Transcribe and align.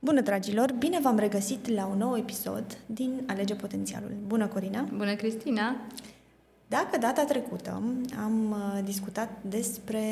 Bună, 0.00 0.20
dragilor! 0.20 0.72
Bine 0.72 1.00
v-am 1.00 1.18
regăsit 1.18 1.68
la 1.68 1.86
un 1.86 1.98
nou 1.98 2.16
episod 2.16 2.78
din 2.86 3.22
Alege 3.26 3.54
Potențialul. 3.54 4.12
Bună, 4.26 4.46
Corina! 4.46 4.88
Bună, 4.96 5.14
Cristina! 5.14 5.76
Dacă 6.66 6.98
data 6.98 7.24
trecută 7.24 7.82
am 8.18 8.50
uh, 8.50 8.84
discutat 8.84 9.30
despre 9.40 10.02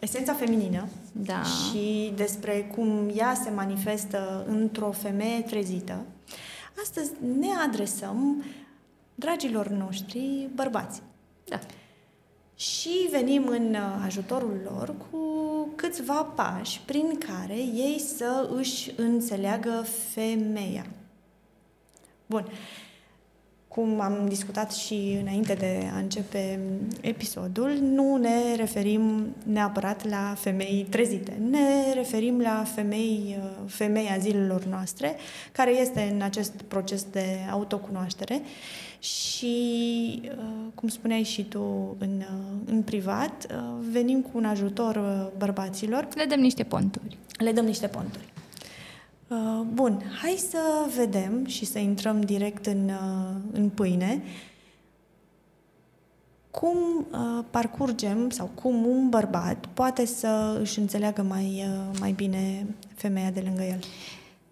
esența 0.00 0.32
feminină 0.32 0.88
da. 1.12 1.42
și 1.42 2.12
despre 2.16 2.72
cum 2.74 3.10
ea 3.14 3.34
se 3.34 3.50
manifestă 3.50 4.44
într-o 4.48 4.90
femeie 4.90 5.40
trezită, 5.40 6.04
astăzi 6.82 7.10
ne 7.38 7.48
adresăm 7.66 8.44
dragilor 9.14 9.68
noștri 9.68 10.48
bărbați. 10.54 11.02
Da. 11.44 11.58
Și 12.56 13.08
venim 13.10 13.46
în 13.48 13.74
uh, 13.74 14.02
ajutorul 14.04 14.60
lor 14.64 14.94
cu 15.10 15.18
câțiva 15.74 16.22
pași 16.22 16.80
prin 16.84 17.18
care 17.18 17.56
ei 17.56 18.02
să 18.16 18.48
își 18.56 18.90
înțeleagă 18.96 19.86
femeia. 20.12 20.86
Bun. 22.26 22.46
Cum 23.68 24.00
am 24.00 24.28
discutat 24.28 24.72
și 24.72 25.18
înainte 25.20 25.54
de 25.54 25.90
a 25.94 25.98
începe 25.98 26.60
episodul, 27.00 27.70
nu 27.80 28.16
ne 28.16 28.54
referim 28.56 29.34
neapărat 29.44 30.08
la 30.08 30.34
femei 30.36 30.86
trezite. 30.90 31.32
Ne 31.50 31.92
referim 31.94 32.40
la 32.40 32.64
femei, 32.74 33.38
uh, 33.38 33.50
femeia 33.66 34.18
zilelor 34.18 34.64
noastre, 34.64 35.16
care 35.52 35.70
este 35.70 36.10
în 36.14 36.22
acest 36.22 36.52
proces 36.52 37.06
de 37.10 37.38
autocunoaștere 37.50 38.42
și, 39.04 40.20
uh, 40.24 40.72
cum 40.74 40.88
spuneai 40.88 41.22
și 41.22 41.44
tu 41.44 41.96
în, 41.98 42.16
uh, 42.18 42.62
în 42.66 42.82
privat, 42.82 43.46
venim 43.90 44.20
cu 44.20 44.30
un 44.32 44.44
ajutor 44.44 45.00
bărbaților. 45.38 46.08
Le 46.14 46.24
dăm 46.24 46.40
niște 46.40 46.62
ponturi. 46.62 47.18
Le 47.38 47.52
dăm 47.52 47.64
niște 47.64 47.86
ponturi. 47.86 48.32
Bun, 49.72 50.02
hai 50.22 50.36
să 50.48 50.58
vedem 50.96 51.46
și 51.46 51.64
să 51.64 51.78
intrăm 51.78 52.20
direct 52.20 52.66
în, 52.66 52.90
în 53.52 53.68
pâine. 53.68 54.22
Cum 56.50 57.06
parcurgem 57.50 58.30
sau 58.30 58.50
cum 58.54 58.86
un 58.86 59.08
bărbat 59.08 59.66
poate 59.74 60.04
să 60.04 60.58
își 60.60 60.78
înțeleagă 60.78 61.22
mai, 61.22 61.64
mai 62.00 62.12
bine 62.12 62.66
femeia 62.94 63.30
de 63.30 63.42
lângă 63.44 63.62
el? 63.62 63.78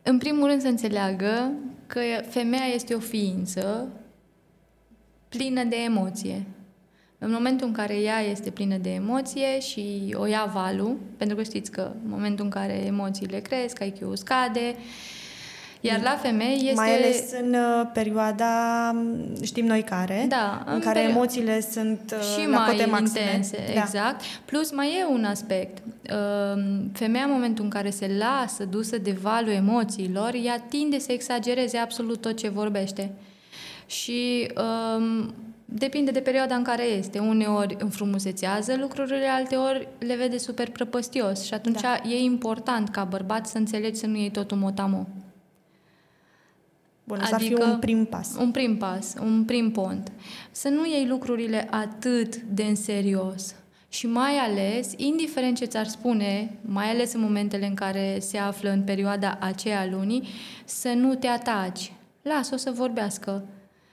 În 0.03 0.19
primul 0.19 0.49
rând 0.49 0.61
să 0.61 0.69
înțeleagă 0.69 1.53
că 1.87 2.01
femeia 2.29 2.67
este 2.75 2.95
o 2.95 2.99
ființă 2.99 3.89
plină 5.37 5.65
de 5.65 5.77
emoție. 5.77 6.47
În 7.19 7.31
momentul 7.31 7.67
în 7.67 7.73
care 7.73 7.95
ea 7.95 8.21
este 8.21 8.51
plină 8.51 8.77
de 8.77 8.91
emoție 8.91 9.61
și 9.61 10.15
o 10.19 10.27
ia 10.27 10.51
valul, 10.53 10.97
pentru 11.17 11.37
că 11.37 11.43
știți 11.43 11.71
că 11.71 11.91
în 12.05 12.11
momentul 12.11 12.45
în 12.45 12.51
care 12.51 12.73
emoțiile 12.73 13.39
cresc, 13.39 13.79
IQ-ul 13.85 14.17
scade, 14.17 14.75
iar 15.81 16.01
la 16.03 16.19
femei 16.23 16.57
este... 16.57 16.75
Mai 16.75 16.97
ales 16.97 17.33
în 17.43 17.55
uh, 17.55 17.87
perioada, 17.93 18.47
știm 19.43 19.67
noi 19.67 19.83
care, 19.83 20.25
da, 20.29 20.63
în, 20.67 20.75
în 20.75 20.81
care 20.81 20.99
perio... 20.99 21.15
emoțiile 21.15 21.61
sunt 21.61 22.15
uh, 22.19 22.21
și 22.21 22.49
la 22.49 22.59
mai 22.59 22.71
cote 22.71 22.85
maxime. 22.85 23.21
intense. 23.21 23.59
Da. 23.75 23.81
Exact. 23.81 24.21
Plus 24.45 24.73
mai 24.73 24.97
e 25.01 25.05
un 25.13 25.25
aspect. 25.25 25.83
Uh, 25.87 26.63
femeia 26.93 27.25
în 27.25 27.31
momentul 27.31 27.65
în 27.65 27.71
care 27.71 27.91
se 27.91 28.11
lasă 28.19 28.65
dusă 28.65 28.99
de 28.99 29.17
valul 29.23 29.53
emoțiilor, 29.53 30.33
ea 30.45 30.59
tinde 30.69 30.99
să 30.99 31.13
exagereze 31.13 31.77
absolut 31.77 32.21
tot 32.21 32.37
ce 32.37 32.49
vorbește. 32.49 33.13
Și 33.93 34.51
um, 34.97 35.35
Depinde 35.75 36.11
de 36.11 36.21
perioada 36.21 36.55
în 36.55 36.63
care 36.63 36.83
este. 36.83 37.19
Uneori 37.19 37.77
înfrumusețează 37.79 38.77
lucrurile, 38.77 39.27
alteori 39.27 39.89
le 39.99 40.17
vede 40.17 40.39
super 40.39 40.71
prăpăstios 40.71 41.45
și 41.45 41.55
atunci 41.55 41.81
da. 41.81 42.01
e 42.09 42.19
important 42.19 42.89
ca 42.89 43.05
bărbat 43.05 43.47
să 43.47 43.59
înțelegi 43.59 43.99
să 43.99 44.07
nu 44.07 44.17
iei 44.17 44.31
totul 44.31 44.57
motamo. 44.57 45.09
Bun, 47.05 47.19
adică, 47.19 47.37
să 47.39 47.45
fie 47.45 47.65
un 47.65 47.79
prim 47.79 48.05
pas. 48.05 48.37
Un 48.39 48.51
prim 48.51 48.77
pas, 48.77 49.15
un 49.21 49.45
prim 49.45 49.71
pont. 49.71 50.13
Să 50.51 50.69
nu 50.69 50.87
iei 50.87 51.07
lucrurile 51.07 51.69
atât 51.71 52.37
de 52.37 52.63
în 52.63 52.75
serios. 52.75 53.55
Și 53.89 54.07
mai 54.07 54.37
ales, 54.37 54.93
indiferent 54.97 55.57
ce 55.57 55.65
ți-ar 55.65 55.87
spune, 55.87 56.59
mai 56.61 56.91
ales 56.91 57.13
în 57.13 57.21
momentele 57.21 57.67
în 57.67 57.75
care 57.75 58.19
se 58.21 58.39
află 58.39 58.71
în 58.71 58.83
perioada 58.83 59.39
aceea 59.41 59.87
lunii, 59.91 60.29
să 60.65 60.89
nu 60.89 61.15
te 61.15 61.27
ataci. 61.27 61.93
Lasă-o 62.23 62.57
să 62.57 62.71
vorbească 62.71 63.45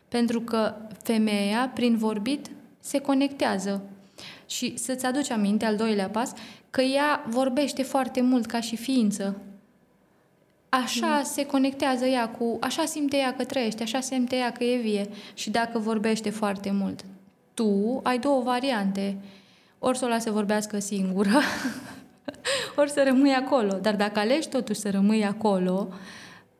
pentru 0.09 0.41
că 0.41 0.75
femeia, 1.03 1.71
prin 1.73 1.97
vorbit, 1.97 2.49
se 2.79 2.99
conectează. 2.99 3.81
Și 4.45 4.77
să-ți 4.77 5.05
aduci 5.05 5.29
aminte, 5.29 5.65
al 5.65 5.75
doilea 5.75 6.09
pas, 6.09 6.33
că 6.69 6.81
ea 6.81 7.23
vorbește 7.27 7.83
foarte 7.83 8.21
mult 8.21 8.45
ca 8.45 8.59
și 8.59 8.75
ființă. 8.75 9.41
Așa 10.69 11.17
mm. 11.17 11.23
se 11.23 11.45
conectează 11.45 12.05
ea 12.05 12.29
cu, 12.29 12.57
așa 12.61 12.85
simte 12.85 13.17
ea 13.17 13.33
că 13.33 13.43
trăiește, 13.43 13.83
așa 13.83 13.99
simte 13.99 14.35
ea 14.35 14.51
că 14.51 14.63
e 14.63 14.77
vie. 14.77 15.09
Și 15.33 15.49
dacă 15.49 15.79
vorbește 15.79 16.29
foarte 16.29 16.71
mult, 16.71 17.05
tu 17.53 17.99
ai 18.03 18.19
două 18.19 18.41
variante. 18.41 19.17
Ori 19.79 19.97
să 19.97 20.05
o 20.05 20.07
lasă 20.07 20.31
vorbească 20.31 20.79
singură, 20.79 21.39
ori 22.79 22.89
să 22.89 23.03
rămâi 23.05 23.33
acolo. 23.33 23.73
Dar 23.81 23.95
dacă 23.95 24.19
alegi 24.19 24.49
totuși 24.49 24.79
să 24.79 24.89
rămâi 24.89 25.25
acolo, 25.25 25.87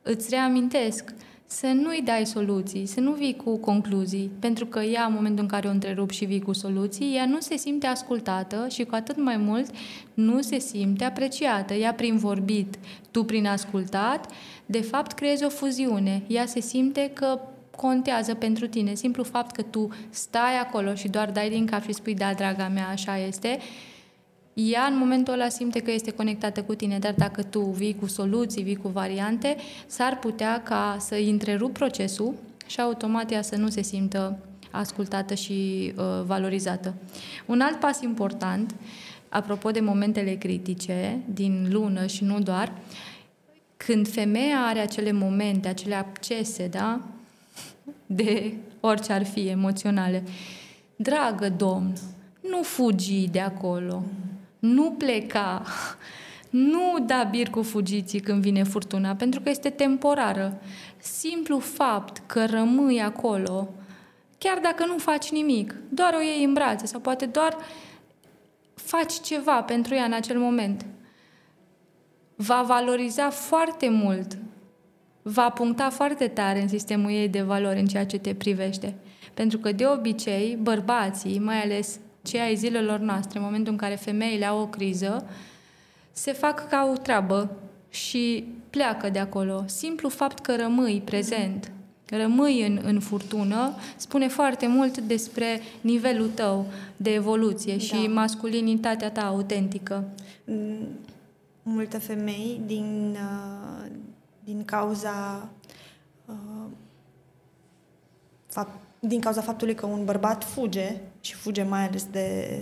îți 0.02 0.30
reamintesc 0.30 1.14
să 1.52 1.68
nu-i 1.68 2.02
dai 2.06 2.26
soluții, 2.26 2.86
să 2.86 3.00
nu 3.00 3.12
vii 3.12 3.36
cu 3.36 3.58
concluzii, 3.58 4.32
pentru 4.40 4.66
că 4.66 4.80
ea, 4.80 5.06
în 5.06 5.14
momentul 5.14 5.44
în 5.44 5.50
care 5.50 5.68
o 5.68 5.72
întrerup 5.72 6.12
și 6.12 6.26
vii 6.26 6.42
cu 6.42 6.54
soluții, 6.54 7.16
ea 7.16 7.26
nu 7.26 7.40
se 7.40 7.58
simte 7.58 7.88
ascultată 7.88 8.68
și 8.70 8.84
cu 8.84 8.96
atât 8.96 9.22
mai 9.22 9.38
mult 9.38 9.70
nu 10.14 10.42
se 10.42 10.60
simte 10.60 11.04
apreciată. 11.04 11.74
Ea 11.74 11.94
prin 11.94 12.18
vorbit, 12.18 12.76
tu 13.12 13.24
prin 13.24 13.46
ascultat, 13.46 14.32
de 14.66 14.82
fapt 14.82 15.12
creezi 15.12 15.44
o 15.44 15.50
fuziune. 15.50 16.24
Ea 16.28 16.46
se 16.46 16.60
simte 16.60 17.12
că 17.14 17.40
contează 17.76 18.34
pentru 18.34 18.68
tine. 18.68 18.94
Simplu 18.94 19.24
fapt 19.24 19.56
că 19.56 19.62
tu 19.62 19.90
stai 20.10 20.60
acolo 20.60 20.94
și 20.94 21.08
doar 21.08 21.32
dai 21.32 21.50
din 21.50 21.66
cap 21.66 21.84
și 21.84 21.94
spui, 21.94 22.14
da, 22.14 22.34
draga 22.34 22.68
mea, 22.68 22.88
așa 22.88 23.18
este, 23.18 23.60
ea 24.68 24.84
în 24.84 24.98
momentul 24.98 25.34
ăla 25.34 25.50
simte 25.50 25.80
că 25.80 25.92
este 25.92 26.12
conectată 26.12 26.64
cu 26.64 26.76
tine, 26.76 27.00
dar 27.00 27.14
dacă 27.18 27.44
tu 27.44 27.60
vii 27.60 27.96
cu 27.96 28.08
soluții, 28.08 28.64
vii 28.64 28.76
cu 28.76 28.88
variante, 28.88 29.56
s-ar 29.88 30.20
putea 30.20 30.64
ca 30.64 30.98
să 31.00 31.16
întrerup 31.30 31.74
procesul 31.74 32.34
și 32.68 32.80
automat 32.80 33.32
ea 33.32 33.42
să 33.42 33.56
nu 33.56 33.70
se 33.70 33.82
simtă 33.82 34.40
ascultată 34.72 35.34
și 35.34 35.92
uh, 35.96 36.04
valorizată. 36.26 36.94
Un 37.46 37.62
alt 37.62 37.80
pas 37.80 38.02
important, 38.02 38.76
apropo 39.30 39.72
de 39.72 39.80
momentele 39.80 40.34
critice 40.34 41.20
din 41.34 41.68
lună 41.72 42.06
și 42.06 42.24
nu 42.24 42.40
doar, 42.40 42.72
când 43.78 44.08
femeia 44.08 44.58
are 44.58 44.80
acele 44.80 45.12
momente, 45.12 45.68
acele 45.68 45.96
accese, 45.96 46.68
da? 46.68 47.02
De 48.06 48.54
orice 48.80 49.14
ar 49.14 49.26
fi 49.26 49.48
emoționale. 49.48 50.24
Dragă 50.96 51.50
domn, 51.50 51.94
nu 52.50 52.62
fugi 52.62 53.28
de 53.28 53.40
acolo. 53.40 54.04
Nu 54.60 54.92
pleca, 54.92 55.64
nu 56.50 57.06
da 57.06 57.24
bir 57.24 57.50
cu 57.50 57.62
fugiții 57.62 58.20
când 58.20 58.42
vine 58.42 58.64
furtuna, 58.64 59.16
pentru 59.16 59.42
că 59.42 59.50
este 59.50 59.70
temporară. 59.70 60.62
Simplu 60.98 61.60
fapt 61.60 62.22
că 62.26 62.46
rămâi 62.46 63.02
acolo, 63.02 63.74
chiar 64.38 64.60
dacă 64.60 64.86
nu 64.86 64.98
faci 64.98 65.32
nimic, 65.32 65.76
doar 65.90 66.14
o 66.14 66.22
iei 66.22 66.44
în 66.44 66.54
brațe 66.54 66.86
sau 66.86 67.00
poate 67.00 67.26
doar 67.26 67.58
faci 68.74 69.14
ceva 69.14 69.62
pentru 69.62 69.94
ea 69.94 70.04
în 70.04 70.14
acel 70.14 70.40
moment, 70.40 70.86
va 72.36 72.62
valoriza 72.62 73.30
foarte 73.30 73.90
mult, 73.90 74.38
va 75.22 75.50
puncta 75.50 75.90
foarte 75.90 76.28
tare 76.28 76.62
în 76.62 76.68
sistemul 76.68 77.12
ei 77.12 77.30
de 77.30 77.42
valori 77.42 77.80
în 77.80 77.86
ceea 77.86 78.06
ce 78.06 78.18
te 78.18 78.34
privește. 78.34 78.96
Pentru 79.34 79.58
că, 79.58 79.72
de 79.72 79.86
obicei, 79.86 80.58
bărbații, 80.62 81.40
mai 81.40 81.62
ales 81.62 82.00
cei 82.30 82.40
ai 82.40 82.56
zilelor 82.56 83.00
noastre, 83.00 83.38
în 83.38 83.44
momentul 83.46 83.72
în 83.72 83.78
care 83.78 83.96
femeile 83.96 84.46
au 84.46 84.60
o 84.60 84.68
criză, 84.68 85.26
se 86.12 86.32
fac 86.32 86.70
ca 86.70 86.90
o 86.94 86.98
treabă 86.98 87.58
și 87.90 88.44
pleacă 88.70 89.10
de 89.10 89.20
acolo. 89.20 89.64
Simplu 89.66 90.10
fapt 90.10 90.40
că 90.40 90.56
rămâi 90.56 91.02
prezent, 91.06 91.72
rămâi 92.06 92.66
în, 92.68 92.80
în 92.84 93.00
furtună, 93.00 93.74
spune 93.96 94.28
foarte 94.28 94.68
mult 94.68 94.98
despre 94.98 95.62
nivelul 95.82 96.30
tău 96.30 96.66
de 96.98 97.14
evoluție 97.14 97.76
da. 97.76 97.80
și 97.80 98.08
masculinitatea 98.08 99.12
ta 99.12 99.28
autentică. 99.28 100.04
Mm, 100.46 100.88
multe 101.64 101.98
femei 101.98 102.62
din, 102.66 103.18
uh, 103.18 103.92
din 104.44 104.66
cauza 104.66 105.50
uh, 106.26 106.70
fapt, 108.48 108.89
din 109.00 109.20
cauza 109.20 109.42
faptului 109.42 109.76
că 109.76 109.86
un 109.86 110.06
bărbat 110.06 110.44
fuge 110.44 110.96
și 111.20 111.34
fuge 111.34 111.64
mai 111.64 111.88
ales 111.88 112.06
de... 112.12 112.60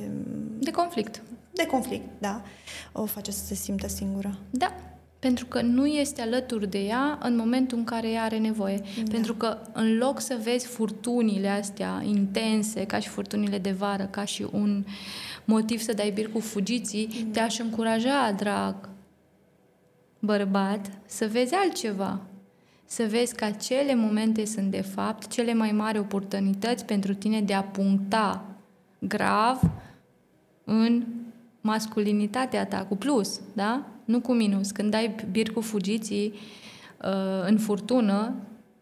De 0.60 0.72
conflict. 0.72 1.22
De 1.54 1.66
conflict, 1.66 2.06
da. 2.18 2.42
O 2.92 3.06
face 3.06 3.32
să 3.32 3.46
se 3.46 3.54
simtă 3.54 3.88
singură. 3.88 4.38
Da, 4.50 4.74
pentru 5.20 5.46
că 5.46 5.62
nu 5.62 5.86
este 5.86 6.22
alături 6.22 6.70
de 6.70 6.80
ea 6.80 7.20
în 7.22 7.36
momentul 7.36 7.78
în 7.78 7.84
care 7.84 8.10
ea 8.10 8.24
are 8.24 8.38
nevoie. 8.38 8.78
Da. 8.78 9.12
Pentru 9.12 9.34
că 9.34 9.58
în 9.74 9.98
loc 9.98 10.20
să 10.20 10.38
vezi 10.44 10.66
furtunile 10.66 11.48
astea 11.48 12.02
intense, 12.06 12.86
ca 12.86 13.00
și 13.00 13.08
furtunile 13.08 13.58
de 13.58 13.72
vară, 13.72 14.06
ca 14.06 14.26
și 14.26 14.46
un 14.52 14.86
motiv 15.46 15.82
să 15.82 15.94
dai 15.94 16.12
bir 16.12 16.32
cu 16.32 16.40
fugiții, 16.40 17.08
da. 17.08 17.32
te-aș 17.32 17.60
încuraja, 17.60 18.34
drag, 18.38 18.90
bărbat, 20.20 20.92
să 21.06 21.28
vezi 21.32 21.54
altceva. 21.54 22.22
Să 22.90 23.06
vezi 23.10 23.36
că 23.36 23.46
acele 23.46 23.96
momente 23.96 24.46
sunt, 24.46 24.72
de 24.72 24.82
fapt, 24.82 25.28
cele 25.28 25.54
mai 25.54 25.72
mari 25.72 26.00
oportunități 26.00 26.86
pentru 26.86 27.14
tine 27.14 27.42
de 27.42 27.54
a 27.54 27.64
puncta 27.64 28.46
grav 29.00 29.62
în 30.64 31.04
masculinitatea 31.62 32.66
ta, 32.66 32.86
cu 32.86 32.96
plus, 32.96 33.40
da? 33.54 33.86
Nu 34.06 34.20
cu 34.20 34.34
minus. 34.34 34.72
Când 34.72 34.94
ai 34.94 35.16
bir 35.32 35.52
cu 35.52 35.62
fugiții 35.62 36.34
uh, 37.02 37.48
în 37.48 37.58
furtună, 37.58 38.34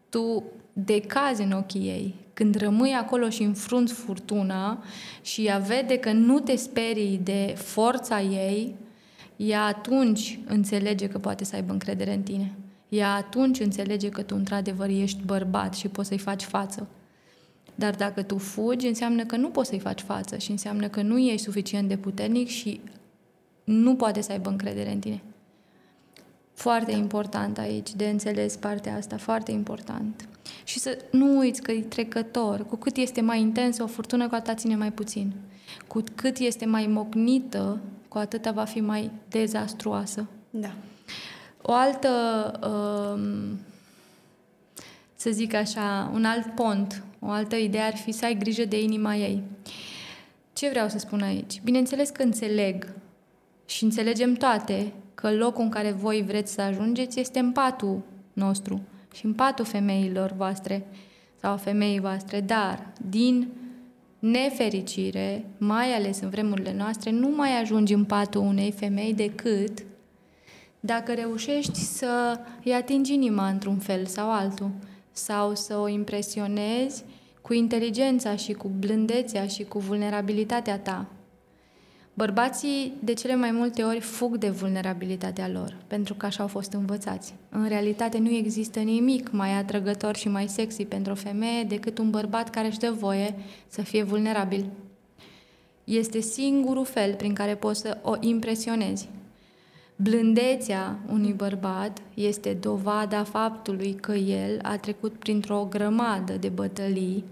tu 0.09 0.43
decazi 0.73 1.41
în 1.41 1.51
ochii 1.51 1.87
ei. 1.87 2.15
Când 2.33 2.55
rămâi 2.55 2.91
acolo 2.91 3.29
și 3.29 3.43
înfrunți 3.43 3.93
furtuna 3.93 4.83
și 5.21 5.45
ea 5.45 5.57
vede 5.57 5.97
că 5.97 6.11
nu 6.11 6.39
te 6.39 6.55
sperii 6.55 7.19
de 7.23 7.53
forța 7.57 8.21
ei, 8.21 8.75
ea 9.35 9.63
atunci 9.63 10.39
înțelege 10.45 11.07
că 11.07 11.19
poate 11.19 11.43
să 11.43 11.55
aibă 11.55 11.71
încredere 11.71 12.13
în 12.13 12.21
tine. 12.21 12.51
Ea 12.89 13.13
atunci 13.13 13.59
înțelege 13.59 14.09
că 14.09 14.21
tu 14.21 14.35
într-adevăr 14.35 14.89
ești 14.89 15.23
bărbat 15.25 15.73
și 15.73 15.87
poți 15.87 16.07
să-i 16.07 16.17
faci 16.17 16.43
față. 16.43 16.87
Dar 17.75 17.95
dacă 17.95 18.23
tu 18.23 18.37
fugi, 18.37 18.87
înseamnă 18.87 19.25
că 19.25 19.35
nu 19.35 19.49
poți 19.49 19.69
să-i 19.69 19.79
faci 19.79 20.01
față 20.01 20.37
și 20.37 20.51
înseamnă 20.51 20.87
că 20.87 21.01
nu 21.01 21.17
ești 21.17 21.43
suficient 21.43 21.87
de 21.87 21.97
puternic 21.97 22.47
și 22.47 22.79
nu 23.63 23.95
poate 23.95 24.21
să 24.21 24.31
aibă 24.31 24.49
încredere 24.49 24.91
în 24.91 24.99
tine. 24.99 25.21
Foarte 26.53 26.91
da. 26.91 26.97
important 26.97 27.57
aici 27.57 27.93
de 27.93 28.05
înțeles 28.05 28.55
partea 28.55 28.95
asta, 28.95 29.17
foarte 29.17 29.51
important. 29.51 30.27
Și 30.63 30.79
să 30.79 30.97
nu 31.11 31.37
uiți 31.37 31.61
că 31.61 31.71
e 31.71 31.81
trecător. 31.81 32.65
Cu 32.65 32.75
cât 32.75 32.95
este 32.95 33.21
mai 33.21 33.41
intensă 33.41 33.83
o 33.83 33.87
furtună, 33.87 34.27
cu 34.27 34.35
atât 34.35 34.57
ține 34.57 34.75
mai 34.75 34.91
puțin. 34.91 35.33
Cu 35.87 36.03
cât 36.15 36.37
este 36.37 36.65
mai 36.65 36.87
mocnită, 36.87 37.79
cu 38.07 38.17
atâta 38.17 38.51
va 38.51 38.63
fi 38.63 38.79
mai 38.79 39.11
dezastruoasă. 39.29 40.27
Da. 40.49 40.75
O 41.67 41.73
altă, 41.73 42.09
um, 42.67 43.59
să 45.15 45.29
zic 45.29 45.53
așa, 45.53 46.11
un 46.13 46.25
alt 46.25 46.45
pont, 46.55 47.03
o 47.19 47.29
altă 47.29 47.55
idee 47.55 47.81
ar 47.81 47.95
fi 47.95 48.11
să 48.11 48.25
ai 48.25 48.37
grijă 48.37 48.65
de 48.65 48.81
inima 48.81 49.15
ei. 49.15 49.41
Ce 50.53 50.69
vreau 50.69 50.87
să 50.87 50.97
spun 50.97 51.21
aici? 51.21 51.61
Bineînțeles 51.63 52.09
că 52.09 52.23
înțeleg 52.23 52.93
și 53.65 53.83
înțelegem 53.83 54.33
toate 54.33 54.93
că 55.15 55.31
locul 55.31 55.63
în 55.63 55.69
care 55.69 55.91
voi 55.91 56.23
vreți 56.27 56.53
să 56.53 56.61
ajungeți 56.61 57.19
este 57.19 57.39
în 57.39 57.51
patul 57.51 58.01
nostru 58.33 58.81
și 59.13 59.25
în 59.25 59.33
patul 59.33 59.65
femeilor 59.65 60.33
voastre 60.37 60.87
sau 61.41 61.51
a 61.51 61.57
femeii 61.57 61.99
voastre, 61.99 62.41
dar 62.41 62.87
din 63.09 63.47
nefericire, 64.19 65.45
mai 65.57 65.93
ales 65.93 66.19
în 66.19 66.29
vremurile 66.29 66.73
noastre, 66.73 67.11
nu 67.11 67.29
mai 67.35 67.61
ajungi 67.61 67.93
în 67.93 68.03
patul 68.03 68.41
unei 68.41 68.71
femei 68.71 69.13
decât 69.13 69.83
dacă 70.85 71.13
reușești 71.13 71.79
să 71.79 72.39
îi 72.63 72.73
atingi 72.73 73.13
inima 73.13 73.47
într-un 73.47 73.77
fel 73.77 74.05
sau 74.05 74.31
altul, 74.31 74.69
sau 75.11 75.55
să 75.55 75.77
o 75.77 75.87
impresionezi 75.87 77.03
cu 77.41 77.53
inteligența 77.53 78.35
și 78.35 78.53
cu 78.53 78.71
blândețea 78.79 79.47
și 79.47 79.63
cu 79.63 79.79
vulnerabilitatea 79.79 80.79
ta. 80.79 81.05
Bărbații 82.13 82.93
de 83.03 83.13
cele 83.13 83.35
mai 83.35 83.51
multe 83.51 83.83
ori 83.83 83.99
fug 83.99 84.37
de 84.37 84.49
vulnerabilitatea 84.49 85.47
lor, 85.47 85.75
pentru 85.87 86.13
că 86.13 86.25
așa 86.25 86.41
au 86.41 86.47
fost 86.47 86.73
învățați. 86.73 87.33
În 87.49 87.67
realitate 87.67 88.17
nu 88.17 88.29
există 88.29 88.79
nimic 88.79 89.31
mai 89.31 89.57
atrăgător 89.57 90.15
și 90.15 90.27
mai 90.27 90.47
sexy 90.47 90.85
pentru 90.85 91.11
o 91.11 91.15
femeie 91.15 91.63
decât 91.63 91.97
un 91.97 92.09
bărbat 92.09 92.49
care 92.49 92.67
își 92.67 92.79
dă 92.79 92.91
voie 92.99 93.35
să 93.67 93.81
fie 93.81 94.03
vulnerabil. 94.03 94.65
Este 95.83 96.19
singurul 96.19 96.85
fel 96.85 97.13
prin 97.13 97.33
care 97.33 97.55
poți 97.55 97.79
să 97.79 97.97
o 98.01 98.13
impresionezi. 98.19 99.09
Blândețea 99.95 100.99
unui 101.11 101.33
bărbat 101.33 102.01
este 102.13 102.53
dovada 102.53 103.23
faptului 103.23 103.93
că 103.93 104.13
el 104.13 104.59
a 104.61 104.77
trecut 104.77 105.13
printr-o 105.13 105.67
grămadă 105.69 106.33
de 106.33 106.47
bătălii 106.47 107.23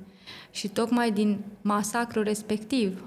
și 0.51 0.67
tocmai 0.67 1.11
din 1.11 1.39
masacrul 1.61 2.23
respectiv 2.23 3.03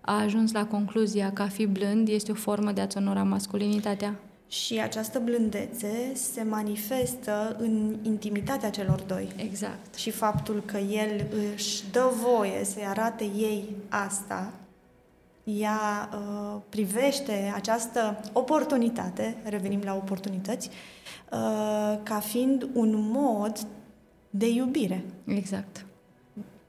a 0.00 0.20
ajuns 0.20 0.52
la 0.52 0.66
concluzia 0.66 1.32
că 1.32 1.42
a 1.42 1.48
fi 1.48 1.66
blând 1.66 2.08
este 2.08 2.30
o 2.30 2.34
formă 2.34 2.72
de 2.72 2.80
a-ți 2.80 2.96
onora 2.96 3.22
masculinitatea. 3.22 4.14
Și 4.48 4.80
această 4.80 5.18
blândețe 5.24 6.12
se 6.14 6.42
manifestă 6.42 7.56
în 7.58 7.96
intimitatea 8.02 8.70
celor 8.70 9.00
doi. 9.00 9.28
Exact. 9.36 9.94
Și 9.94 10.10
faptul 10.10 10.62
că 10.64 10.76
el 10.76 11.26
își 11.54 11.82
dă 11.92 12.10
voie 12.22 12.64
să-i 12.64 12.86
arate 12.86 13.24
ei 13.24 13.64
asta, 13.88 14.52
ea 15.44 16.08
uh, 16.12 16.60
privește 16.68 17.52
această 17.54 18.20
oportunitate, 18.32 19.36
revenim 19.44 19.80
la 19.84 19.94
oportunități, 19.94 20.68
uh, 20.68 21.98
ca 22.02 22.20
fiind 22.20 22.68
un 22.72 22.94
mod 23.10 23.66
de 24.30 24.48
iubire. 24.48 25.04
Exact 25.24 25.84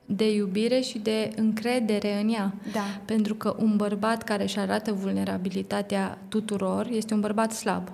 de 0.05 0.33
iubire 0.33 0.79
și 0.79 0.99
de 0.99 1.29
încredere 1.35 2.21
în 2.21 2.29
ea. 2.29 2.53
Da. 2.71 3.01
Pentru 3.05 3.35
că 3.35 3.55
un 3.59 3.75
bărbat 3.75 4.23
care 4.23 4.43
își 4.43 4.59
arată 4.59 4.93
vulnerabilitatea 4.93 6.17
tuturor 6.27 6.87
este 6.91 7.13
un 7.13 7.19
bărbat 7.19 7.51
slab. 7.51 7.91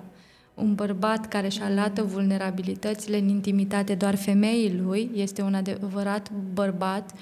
Un 0.54 0.74
bărbat 0.74 1.28
care 1.28 1.46
își 1.46 1.62
arată 1.62 2.02
vulnerabilitățile 2.02 3.18
în 3.18 3.28
intimitate 3.28 3.94
doar 3.94 4.14
femeii 4.14 4.80
lui 4.80 5.10
este 5.14 5.42
un 5.42 5.54
adevărat 5.54 6.30
bărbat. 6.52 7.12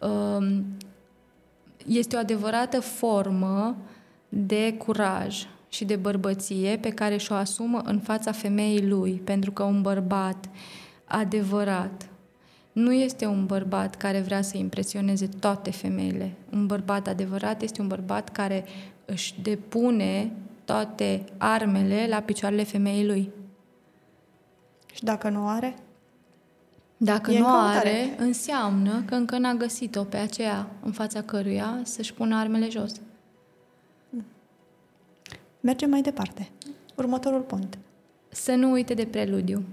Um, 0.00 0.64
este 1.86 2.16
o 2.16 2.18
adevărată 2.18 2.80
formă 2.80 3.76
de 4.28 4.74
curaj 4.78 5.46
și 5.68 5.84
de 5.84 5.96
bărbăție 5.96 6.76
pe 6.76 6.88
care 6.88 7.16
și-o 7.16 7.34
asumă 7.34 7.82
în 7.84 7.98
fața 7.98 8.32
femeii 8.32 8.86
lui. 8.86 9.12
Pentru 9.24 9.50
că 9.52 9.62
un 9.62 9.82
bărbat 9.82 10.48
adevărat, 11.04 12.08
nu 12.72 12.92
este 12.92 13.26
un 13.26 13.46
bărbat 13.46 13.94
care 13.94 14.20
vrea 14.20 14.42
să 14.42 14.56
impresioneze 14.56 15.28
toate 15.40 15.70
femeile. 15.70 16.32
Un 16.52 16.66
bărbat 16.66 17.06
adevărat 17.06 17.62
este 17.62 17.80
un 17.80 17.86
bărbat 17.86 18.28
care 18.28 18.64
își 19.04 19.34
depune 19.42 20.32
toate 20.64 21.24
armele 21.38 22.06
la 22.08 22.20
picioarele 22.20 22.62
femeii 22.62 23.06
lui. 23.06 23.30
Și 24.94 25.04
dacă 25.04 25.28
nu 25.28 25.48
are? 25.48 25.74
Dacă 26.96 27.30
e 27.30 27.38
nu 27.38 27.46
are, 27.48 28.14
înseamnă 28.18 29.02
că 29.06 29.14
încă 29.14 29.38
n-a 29.38 29.54
găsit-o 29.54 30.04
pe 30.04 30.16
aceea 30.16 30.70
în 30.82 30.92
fața 30.92 31.22
căruia 31.22 31.80
să-și 31.82 32.14
pună 32.14 32.36
armele 32.36 32.68
jos. 32.70 32.92
Mergem 35.60 35.90
mai 35.90 36.02
departe. 36.02 36.50
Următorul 36.94 37.40
punct. 37.40 37.78
Să 38.28 38.52
nu 38.54 38.70
uite 38.70 38.94
de 38.94 39.06
preludiu. 39.06 39.64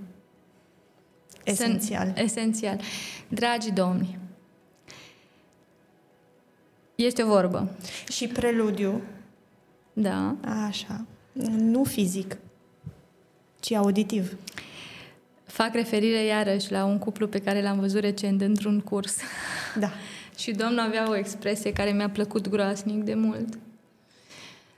Esențial. 1.44 2.14
Să, 2.16 2.22
esențial. 2.22 2.80
Dragi 3.28 3.72
domni, 3.72 4.18
este 6.96 7.24
o 7.24 7.28
vorbă. 7.28 7.70
Și 8.12 8.28
preludiu. 8.28 9.02
Da. 9.94 10.36
Așa. 10.68 11.06
Nu 11.50 11.84
fizic, 11.84 12.38
ci 13.60 13.72
auditiv. 13.72 14.38
Fac 15.52 15.74
referire 15.74 16.24
iarăși 16.24 16.72
la 16.72 16.86
un 16.86 16.98
cuplu 16.98 17.28
pe 17.28 17.40
care 17.40 17.62
l-am 17.62 17.80
văzut 17.80 18.02
recent 18.02 18.42
într-un 18.42 18.80
curs. 18.80 19.18
Da. 19.80 19.92
și 20.42 20.52
domnul 20.52 20.80
avea 20.80 21.10
o 21.10 21.16
expresie 21.16 21.74
care 21.74 21.92
mi-a 21.92 22.10
plăcut 22.10 22.50
groasnic 22.50 23.04
de 23.04 23.14
mult. 23.14 23.58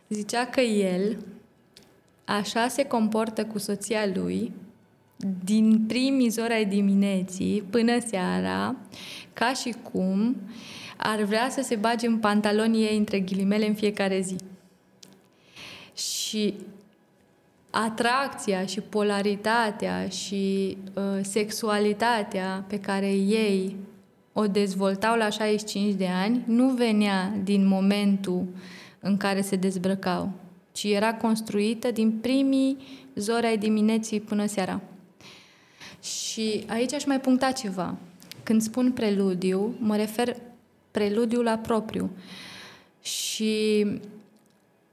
Zicea 0.10 0.46
că 0.46 0.62
el 0.62 1.18
așa 2.26 2.68
se 2.68 2.86
comportă 2.86 3.46
cu 3.46 3.58
soția 3.58 4.12
lui 4.14 4.52
din 5.44 5.86
primii 5.88 6.30
zori 6.30 6.54
ai 6.54 6.66
dimineții 6.66 7.64
până 7.70 8.00
seara, 8.08 8.76
ca 9.34 9.54
și 9.54 9.76
cum 9.92 10.36
ar 10.98 11.22
vrea 11.22 11.50
să 11.50 11.62
se 11.62 11.76
bage 11.76 12.08
în 12.08 12.18
pantalonii 12.18 12.86
ei 12.86 12.98
între 12.98 13.20
ghilimele 13.20 13.68
în 13.68 13.74
fiecare 13.74 14.22
zi. 14.22 14.36
Și 15.96 16.54
atracția 17.76 18.66
și 18.66 18.82
polaritatea 18.82 20.08
și 20.08 20.78
uh, 20.94 21.04
sexualitatea 21.22 22.66
pe 22.68 22.80
care 22.80 23.12
ei 23.14 23.76
o 24.34 24.48
dezvoltau 24.48 25.18
la 25.18 25.30
65 25.30 25.94
de 25.94 26.08
ani 26.08 26.44
nu 26.46 26.70
venea 26.70 27.34
din 27.44 27.68
momentul 27.68 28.46
în 29.00 29.18
care 29.18 29.42
se 29.42 29.56
dezbrăcau, 29.56 30.32
ci 30.72 30.84
era 30.84 31.14
construită 31.14 31.92
din 31.92 32.12
primii 32.12 32.78
zori 33.16 33.46
ai 33.46 33.58
dimineții 33.58 34.20
până 34.20 34.46
seara. 34.46 34.82
Și 36.02 36.64
aici 36.68 36.94
aș 36.94 37.06
mai 37.06 37.20
puncta 37.20 37.52
ceva. 37.52 37.96
Când 38.44 38.62
spun 38.62 38.92
preludiu, 38.92 39.76
mă 39.80 39.96
refer 39.96 40.38
preludiu 40.92 41.42
la 41.42 41.58
propriu. 41.58 42.10
Și 43.02 43.86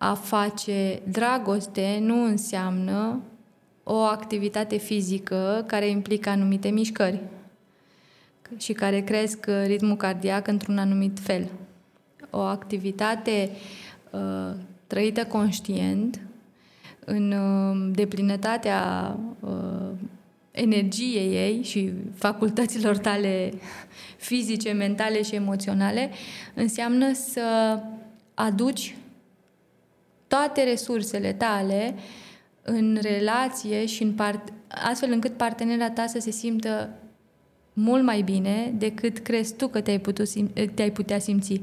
a 0.03 0.15
face 0.15 1.03
dragoste 1.09 1.99
nu 2.01 2.25
înseamnă 2.25 3.21
o 3.83 3.97
activitate 3.97 4.77
fizică 4.77 5.65
care 5.67 5.89
implică 5.89 6.29
anumite 6.31 6.69
mișcări 6.69 7.21
și 8.57 8.73
care 8.73 9.01
cresc 9.01 9.47
ritmul 9.67 9.97
cardiac 9.97 10.47
într-un 10.47 10.79
anumit 10.79 11.19
fel. 11.19 11.49
O 12.31 12.39
activitate 12.39 13.51
uh, 14.11 14.55
trăită 14.87 15.25
conștient 15.25 16.21
în 17.05 17.33
uh, 17.33 17.95
deplinătatea 17.95 19.17
uh, 19.41 19.91
energiei 20.51 21.35
ei 21.35 21.63
și 21.63 21.93
facultăților 22.15 22.97
tale 22.99 23.53
fizice, 24.17 24.73
mentale 24.73 25.23
și 25.23 25.35
emoționale, 25.35 26.11
înseamnă 26.55 27.13
să 27.13 27.79
aduci 28.35 28.95
toate 30.31 30.63
resursele 30.63 31.33
tale 31.33 31.95
în 32.63 32.99
relație 33.03 33.87
și 33.87 34.03
în 34.03 34.13
part- 34.13 34.53
astfel 34.69 35.13
încât 35.13 35.37
partenera 35.37 35.91
ta 35.91 36.07
să 36.07 36.19
se 36.19 36.31
simtă 36.31 36.91
mult 37.73 38.03
mai 38.03 38.23
bine 38.23 38.75
decât 38.79 39.19
crezi 39.19 39.55
tu 39.55 39.69
că 39.69 39.81
te-ai, 39.81 39.99
putut 39.99 40.29
sim- 40.29 40.75
te-ai 40.75 40.91
putea 40.91 41.19
simți. 41.19 41.61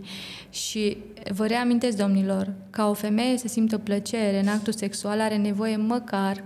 Și 0.49 0.97
vă 1.33 1.45
reamintesc, 1.45 1.97
domnilor, 1.97 2.53
ca 2.69 2.89
o 2.89 2.93
femeie 2.93 3.37
să 3.37 3.47
simtă 3.47 3.77
plăcere 3.77 4.39
în 4.39 4.47
actul 4.47 4.73
sexual 4.73 5.19
are 5.21 5.37
nevoie 5.37 5.75
măcar 5.75 6.43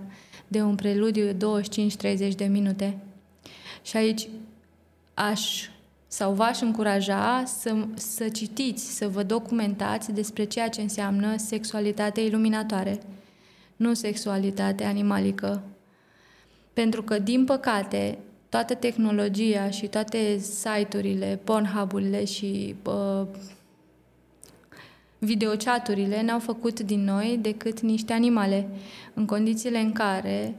de 0.48 0.62
un 0.62 0.76
preludiu 0.76 1.24
de 1.24 1.34
25-30 1.34 2.36
de 2.36 2.46
minute. 2.46 2.98
Și 3.82 3.98
aici 3.98 4.28
aș 5.14 5.70
sau 6.14 6.34
v-aș 6.34 6.62
încuraja 6.62 7.44
să, 7.46 7.76
să 7.96 8.30
citiți, 8.30 8.96
să 8.96 9.08
vă 9.08 9.24
documentați 9.24 10.12
despre 10.12 10.44
ceea 10.44 10.70
ce 10.70 10.82
înseamnă 10.82 11.38
sexualitate 11.38 12.22
iluminatoare, 12.22 13.00
nu 13.76 13.94
sexualitate 13.94 14.84
animalică. 14.84 15.62
Pentru 16.74 17.04
că, 17.04 17.20
din 17.20 17.46
păcate, 17.46 18.18
toată 18.50 18.74
tehnologia 18.74 19.70
și 19.70 19.88
toate 19.88 20.38
site-urile, 20.38 21.40
Pornhub-urile 21.44 22.26
și 22.26 22.76
uh, 22.86 23.28
videochaturile 25.20 26.22
n-au 26.22 26.40
făcut 26.40 26.80
din 26.80 27.04
noi 27.04 27.38
decât 27.42 27.80
niște 27.80 28.14
animale, 28.14 28.68
în 29.14 29.26
condițiile 29.26 29.80
în 29.80 29.92
care 29.92 30.56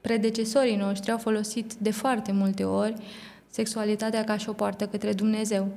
predecesorii 0.00 0.76
noștri 0.76 1.10
au 1.10 1.18
folosit 1.18 1.74
de 1.74 1.90
foarte 1.90 2.32
multe 2.32 2.64
ori 2.64 2.94
sexualitatea 3.50 4.24
ca 4.24 4.36
și 4.36 4.48
o 4.48 4.52
poartă 4.52 4.86
către 4.86 5.12
Dumnezeu. 5.12 5.68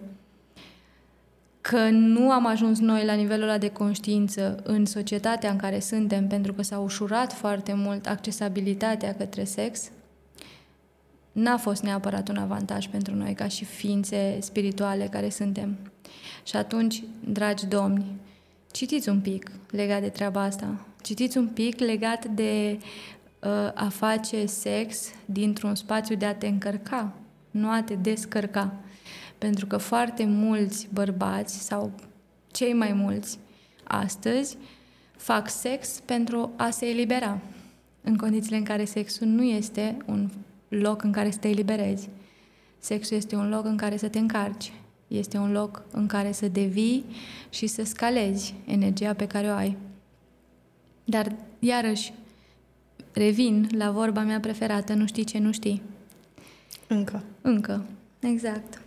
Că 1.62 1.90
nu 1.90 2.32
am 2.32 2.46
ajuns 2.46 2.80
noi 2.80 3.06
la 3.06 3.14
nivelul 3.14 3.44
ăla 3.44 3.58
de 3.58 3.70
conștiință 3.70 4.60
în 4.64 4.86
societatea 4.86 5.52
în 5.52 5.58
care 5.58 5.80
suntem, 5.80 6.28
pentru 6.28 6.54
că 6.54 6.62
s-a 6.62 6.80
ușurat 6.80 7.34
foarte 7.34 7.74
mult 7.74 8.08
accesibilitatea 8.08 9.16
către 9.16 9.44
sex, 9.44 9.90
n-a 11.32 11.58
fost 11.58 11.84
neapărat 11.84 12.30
un 12.30 12.38
avantaj 12.38 12.88
pentru 12.88 13.16
noi 13.16 13.34
ca 13.34 13.48
și 13.48 13.66
ființe 13.66 14.38
spirituale 14.42 15.08
care 15.08 15.30
suntem. 15.30 15.78
Și 16.44 16.56
atunci, 16.56 17.04
dragi 17.24 17.66
domni, 17.66 18.06
citiți 18.72 19.10
un 19.10 19.20
pic 19.20 19.52
legat 19.70 20.02
de 20.02 20.10
treaba 20.10 20.42
asta. 20.42 20.86
Citiți 21.02 21.38
un 21.38 21.48
pic 21.48 21.80
legat 21.80 22.26
de 22.26 22.78
uh, 22.80 23.50
a 23.74 23.88
face 23.90 24.46
sex 24.46 25.10
dintr-un 25.26 25.76
spațiu 25.76 26.16
de 26.16 26.26
a 26.26 26.36
te 26.36 26.48
încărca, 26.48 27.14
nu 27.54 27.70
a 27.70 27.82
te 27.82 27.96
descărca. 27.96 28.74
Pentru 29.38 29.66
că 29.66 29.78
foarte 29.78 30.26
mulți 30.26 30.88
bărbați 30.94 31.60
sau 31.60 31.92
cei 32.52 32.74
mai 32.74 32.94
mulți 32.94 33.40
astăzi 33.84 34.58
fac 35.18 35.50
sex 35.50 36.02
pentru 36.06 36.52
a 36.56 36.70
se 36.70 36.86
elibera, 36.86 37.40
în 38.02 38.16
condițiile 38.16 38.58
în 38.58 38.64
care 38.64 38.86
sexul 38.86 39.28
nu 39.28 39.44
este 39.44 39.98
un 40.06 40.30
loc 40.68 41.04
în 41.04 41.12
care 41.12 41.32
să 41.32 41.38
te 41.38 41.48
eliberezi. 41.48 42.10
Sexul 42.80 43.18
este 43.18 43.36
un 43.36 43.50
loc 43.50 43.66
în 43.66 43.78
care 43.78 43.98
să 43.98 44.08
te 44.08 44.20
încarci. 44.20 44.74
Este 45.08 45.38
un 45.38 45.52
loc 45.52 45.84
în 45.92 46.08
care 46.08 46.32
să 46.32 46.48
devii 46.48 47.06
și 47.50 47.68
să 47.68 47.84
scalezi 47.84 48.56
energia 48.66 49.14
pe 49.14 49.28
care 49.28 49.48
o 49.48 49.54
ai. 49.54 49.78
Dar, 51.04 51.36
iarăși, 51.60 52.14
revin 53.12 53.68
la 53.72 53.92
vorba 53.92 54.22
mea 54.22 54.40
preferată, 54.40 54.94
nu 54.94 55.06
știi 55.06 55.24
ce 55.24 55.40
nu 55.40 55.52
știi. 55.52 55.82
Încă. 56.94 57.24
Încă, 57.42 57.86
exact. 58.20 58.82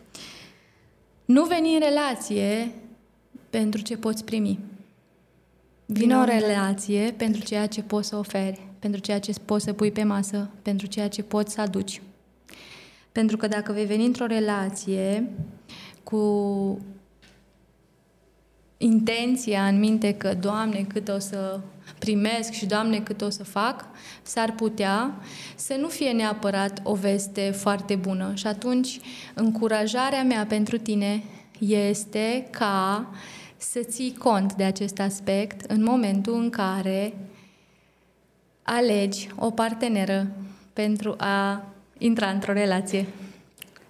Nu 1.24 1.44
veni 1.44 1.74
în 1.74 1.80
relație 1.80 2.72
pentru 3.50 3.80
ce 3.80 3.96
poți 3.96 4.24
primi. 4.24 4.58
Vine 5.86 6.16
o 6.16 6.24
relație 6.24 7.14
pentru 7.16 7.42
ceea 7.44 7.66
ce 7.66 7.82
poți 7.82 8.08
să 8.08 8.16
oferi, 8.16 8.66
pentru 8.78 9.00
ceea 9.00 9.18
ce 9.18 9.32
poți 9.44 9.64
să 9.64 9.72
pui 9.72 9.90
pe 9.90 10.02
masă, 10.02 10.50
pentru 10.62 10.86
ceea 10.86 11.08
ce 11.08 11.22
poți 11.22 11.52
să 11.52 11.60
aduci. 11.60 12.02
Pentru 13.12 13.36
că 13.36 13.46
dacă 13.46 13.72
vei 13.72 13.86
veni 13.86 14.04
într-o 14.04 14.26
relație 14.26 15.30
cu 16.02 16.18
intenția 18.78 19.66
în 19.66 19.78
minte 19.78 20.14
că, 20.14 20.34
Doamne, 20.34 20.84
cât 20.88 21.08
o 21.08 21.18
să 21.18 21.60
primesc 21.98 22.52
și, 22.52 22.66
Doamne, 22.66 23.00
cât 23.00 23.22
o 23.22 23.30
să 23.30 23.44
fac, 23.44 23.84
s-ar 24.22 24.52
putea 24.52 25.14
să 25.56 25.76
nu 25.80 25.88
fie 25.88 26.10
neapărat 26.10 26.80
o 26.82 26.94
veste 26.94 27.50
foarte 27.50 27.94
bună. 27.94 28.32
Și 28.34 28.46
atunci, 28.46 29.00
încurajarea 29.34 30.22
mea 30.22 30.46
pentru 30.48 30.78
tine 30.78 31.22
este 31.58 32.48
ca 32.50 33.06
să 33.56 33.80
ții 33.82 34.14
cont 34.18 34.54
de 34.54 34.64
acest 34.64 34.98
aspect 34.98 35.70
în 35.70 35.82
momentul 35.82 36.34
în 36.34 36.50
care 36.50 37.14
alegi 38.62 39.28
o 39.36 39.50
parteneră 39.50 40.26
pentru 40.72 41.14
a 41.18 41.64
intra 41.98 42.28
într-o 42.30 42.52
relație. 42.52 43.06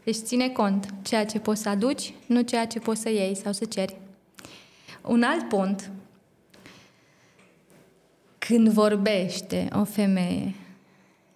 Deci 0.05 0.15
ține 0.17 0.49
cont 0.49 0.95
ceea 1.03 1.27
ce 1.27 1.39
poți 1.39 1.63
să 1.63 1.69
aduci, 1.69 2.13
nu 2.27 2.41
ceea 2.41 2.67
ce 2.67 2.79
poți 2.79 3.01
să 3.01 3.11
iei 3.11 3.37
sau 3.37 3.53
să 3.53 3.65
ceri. 3.65 3.97
Un 5.07 5.23
alt 5.23 5.49
punct, 5.49 5.91
când 8.39 8.69
vorbește 8.69 9.69
o 9.73 9.85
femeie, 9.85 10.55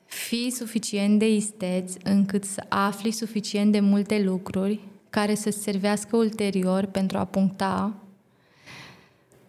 fii 0.05 0.51
suficient 0.51 1.19
de 1.19 1.35
isteț 1.35 1.95
încât 2.05 2.45
să 2.45 2.65
afli 2.69 3.11
suficient 3.11 3.73
de 3.73 3.81
multe 3.81 4.23
lucruri 4.23 4.81
care 5.11 5.35
să 5.35 5.51
servească 5.51 6.17
ulterior 6.17 6.85
pentru 6.85 7.19
a 7.19 7.25
puncta 7.25 7.95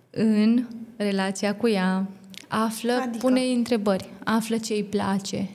în 0.10 0.68
relația 0.98 1.56
cu 1.56 1.68
ea. 1.68 2.08
Află, 2.48 2.94
adică? 2.94 3.18
pune 3.18 3.42
întrebări, 3.42 4.10
află 4.24 4.58
ce 4.58 4.74
îi 4.74 4.84
place, 4.84 5.50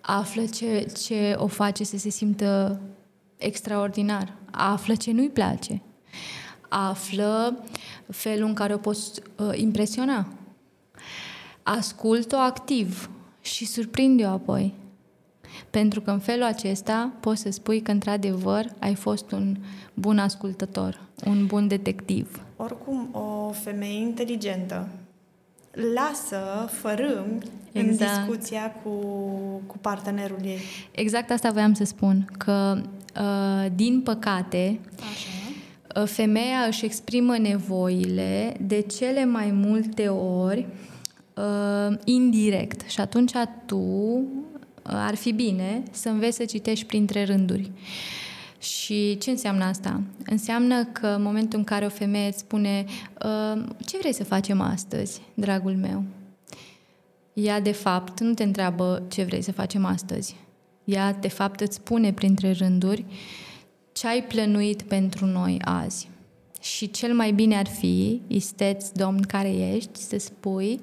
află 0.00 0.44
ce, 0.46 0.86
ce 1.04 1.34
o 1.36 1.46
face 1.46 1.84
să 1.84 1.96
se 1.96 2.10
simtă 2.10 2.80
extraordinar, 3.36 4.32
află 4.50 4.94
ce 4.94 5.12
nu-i 5.12 5.30
place, 5.30 5.82
află 6.72 7.64
felul 8.10 8.48
în 8.48 8.54
care 8.54 8.74
o 8.74 8.76
poți 8.76 9.20
uh, 9.36 9.50
impresiona. 9.54 10.26
Ascultă-o 11.62 12.38
activ 12.38 13.10
și 13.40 13.66
surprinde-o 13.66 14.28
apoi. 14.28 14.74
Pentru 15.70 16.00
că 16.00 16.10
în 16.10 16.18
felul 16.18 16.44
acesta 16.44 17.12
poți 17.20 17.40
să 17.40 17.50
spui 17.50 17.80
că 17.80 17.90
într-adevăr 17.90 18.66
ai 18.78 18.94
fost 18.94 19.30
un 19.30 19.56
bun 19.94 20.18
ascultător, 20.18 21.00
un 21.24 21.46
bun 21.46 21.68
detectiv. 21.68 22.42
Oricum, 22.56 23.08
o 23.12 23.50
femeie 23.50 24.00
inteligentă 24.00 24.88
lasă 25.94 26.68
fărâm 26.70 27.42
exact. 27.72 28.10
în 28.10 28.26
discuția 28.26 28.72
cu, 28.82 28.90
cu 29.66 29.78
partenerul 29.80 30.38
ei. 30.44 30.58
Exact 30.90 31.30
asta 31.30 31.50
voiam 31.50 31.74
să 31.74 31.84
spun, 31.84 32.28
că 32.38 32.82
uh, 33.20 33.66
din 33.74 34.00
păcate 34.00 34.80
Așa. 34.96 35.41
Uh, 35.96 36.02
femeia 36.06 36.58
își 36.68 36.84
exprimă 36.84 37.38
nevoile 37.38 38.56
de 38.60 38.80
cele 38.80 39.24
mai 39.24 39.50
multe 39.50 40.08
ori 40.08 40.66
uh, 41.34 41.98
indirect 42.04 42.88
și 42.90 43.00
atunci 43.00 43.32
tu 43.66 44.22
ar 44.82 45.14
fi 45.14 45.32
bine 45.32 45.82
să 45.90 46.08
înveți 46.08 46.36
să 46.36 46.44
citești 46.44 46.84
printre 46.86 47.24
rânduri. 47.24 47.70
Și 48.58 49.18
ce 49.18 49.30
înseamnă 49.30 49.64
asta? 49.64 50.00
Înseamnă 50.26 50.84
că 50.84 51.06
în 51.06 51.22
momentul 51.22 51.58
în 51.58 51.64
care 51.64 51.84
o 51.84 51.88
femeie 51.88 52.26
îți 52.26 52.38
spune 52.38 52.84
ă, 53.24 53.64
ce 53.86 53.98
vrei 53.98 54.14
să 54.14 54.24
facem 54.24 54.60
astăzi, 54.60 55.20
dragul 55.34 55.76
meu? 55.76 56.04
Ea, 57.32 57.60
de 57.60 57.72
fapt, 57.72 58.20
nu 58.20 58.34
te 58.34 58.42
întreabă 58.42 59.02
ce 59.08 59.22
vrei 59.22 59.42
să 59.42 59.52
facem 59.52 59.84
astăzi. 59.84 60.36
Ea, 60.84 61.12
de 61.12 61.28
fapt, 61.28 61.60
îți 61.60 61.74
spune 61.74 62.12
printre 62.12 62.52
rânduri 62.52 63.04
ce 63.92 64.06
ai 64.06 64.22
plănuit 64.22 64.82
pentru 64.82 65.26
noi 65.26 65.60
azi. 65.64 66.08
Și 66.60 66.90
cel 66.90 67.14
mai 67.14 67.32
bine 67.32 67.56
ar 67.56 67.66
fi, 67.66 68.20
isteți, 68.26 68.94
domn 68.94 69.22
care 69.22 69.48
ești, 69.48 69.98
să 69.98 70.18
spui 70.18 70.80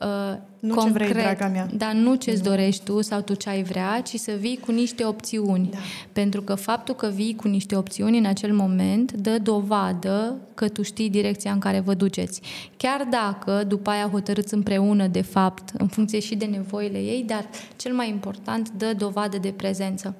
uh, 0.00 0.36
nu 0.60 0.74
concret, 0.74 1.06
ce 1.06 1.12
vrei, 1.12 1.24
draga 1.24 1.48
mea. 1.48 1.68
dar 1.76 1.92
nu 1.92 2.14
ce-ți 2.14 2.42
dorești 2.42 2.84
tu 2.84 3.00
sau 3.00 3.20
tu 3.20 3.34
ce 3.34 3.48
ai 3.48 3.62
vrea, 3.62 4.00
ci 4.00 4.14
să 4.14 4.32
vii 4.38 4.58
cu 4.58 4.70
niște 4.70 5.04
opțiuni. 5.04 5.68
Da. 5.70 5.78
Pentru 6.12 6.42
că 6.42 6.54
faptul 6.54 6.94
că 6.94 7.06
vii 7.14 7.34
cu 7.34 7.48
niște 7.48 7.76
opțiuni 7.76 8.18
în 8.18 8.24
acel 8.24 8.52
moment 8.52 9.12
dă 9.12 9.38
dovadă 9.42 10.36
că 10.54 10.68
tu 10.68 10.82
știi 10.82 11.10
direcția 11.10 11.52
în 11.52 11.58
care 11.58 11.80
vă 11.80 11.94
duceți. 11.94 12.40
Chiar 12.76 13.06
dacă 13.10 13.64
după 13.64 13.90
aia 13.90 14.08
hotărâți 14.08 14.54
împreună, 14.54 15.06
de 15.06 15.22
fapt, 15.22 15.70
în 15.78 15.86
funcție 15.86 16.18
și 16.18 16.34
de 16.34 16.44
nevoile 16.44 16.98
ei, 16.98 17.24
dar 17.26 17.48
cel 17.76 17.94
mai 17.94 18.08
important 18.08 18.70
dă 18.70 18.92
dovadă 18.96 19.38
de 19.38 19.50
prezență. 19.50 20.14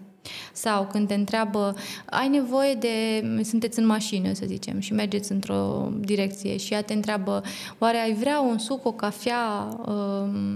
Sau 0.52 0.88
când 0.92 1.08
te 1.08 1.14
întreabă, 1.14 1.74
ai 2.04 2.28
nevoie 2.28 2.74
de, 2.74 3.24
sunteți 3.42 3.78
în 3.78 3.86
mașină, 3.86 4.32
să 4.32 4.44
zicem, 4.46 4.78
și 4.78 4.92
mergeți 4.92 5.32
într-o 5.32 5.92
direcție 6.00 6.56
și 6.56 6.72
ea 6.72 6.82
te 6.82 6.92
întreabă, 6.92 7.42
oare 7.78 7.96
ai 7.96 8.12
vrea 8.12 8.40
un 8.40 8.58
suc, 8.58 8.86
o 8.86 8.92
cafea, 8.92 9.68
uh, 9.86 10.54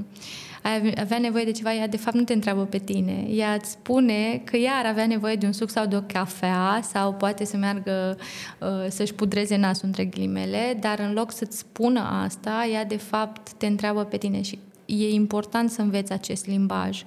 ai 0.62 0.92
avea 0.98 1.18
nevoie 1.18 1.44
de 1.44 1.50
ceva, 1.50 1.74
ea 1.74 1.88
de 1.88 1.96
fapt 1.96 2.16
nu 2.16 2.22
te 2.22 2.32
întreabă 2.32 2.64
pe 2.64 2.78
tine. 2.78 3.26
Ea 3.30 3.52
îți 3.52 3.70
spune 3.70 4.42
că 4.44 4.56
ea 4.56 4.72
ar 4.72 4.86
avea 4.86 5.06
nevoie 5.06 5.34
de 5.34 5.46
un 5.46 5.52
suc 5.52 5.70
sau 5.70 5.86
de 5.86 5.96
o 5.96 6.00
cafea 6.00 6.80
sau 6.82 7.12
poate 7.12 7.44
să 7.44 7.56
meargă 7.56 8.16
uh, 8.60 8.68
să-și 8.88 9.14
pudreze 9.14 9.56
nasul 9.56 9.86
între 9.86 10.04
ghilimele, 10.04 10.76
dar 10.80 10.98
în 10.98 11.12
loc 11.12 11.32
să-ți 11.32 11.58
spună 11.58 12.00
asta, 12.24 12.68
ea 12.72 12.84
de 12.84 12.96
fapt 12.96 13.52
te 13.52 13.66
întreabă 13.66 14.04
pe 14.04 14.16
tine 14.16 14.42
și 14.42 14.58
e 14.86 15.10
important 15.10 15.70
să 15.70 15.80
înveți 15.80 16.12
acest 16.12 16.46
limbaj 16.46 17.02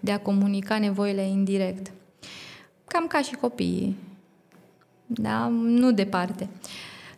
de 0.00 0.12
a 0.12 0.20
comunica 0.20 0.78
nevoile 0.78 1.22
indirect. 1.22 1.92
Cam 2.92 3.06
ca 3.06 3.20
și 3.20 3.34
copiii. 3.34 3.96
Da? 5.06 5.46
Nu 5.62 5.92
departe. 5.92 6.48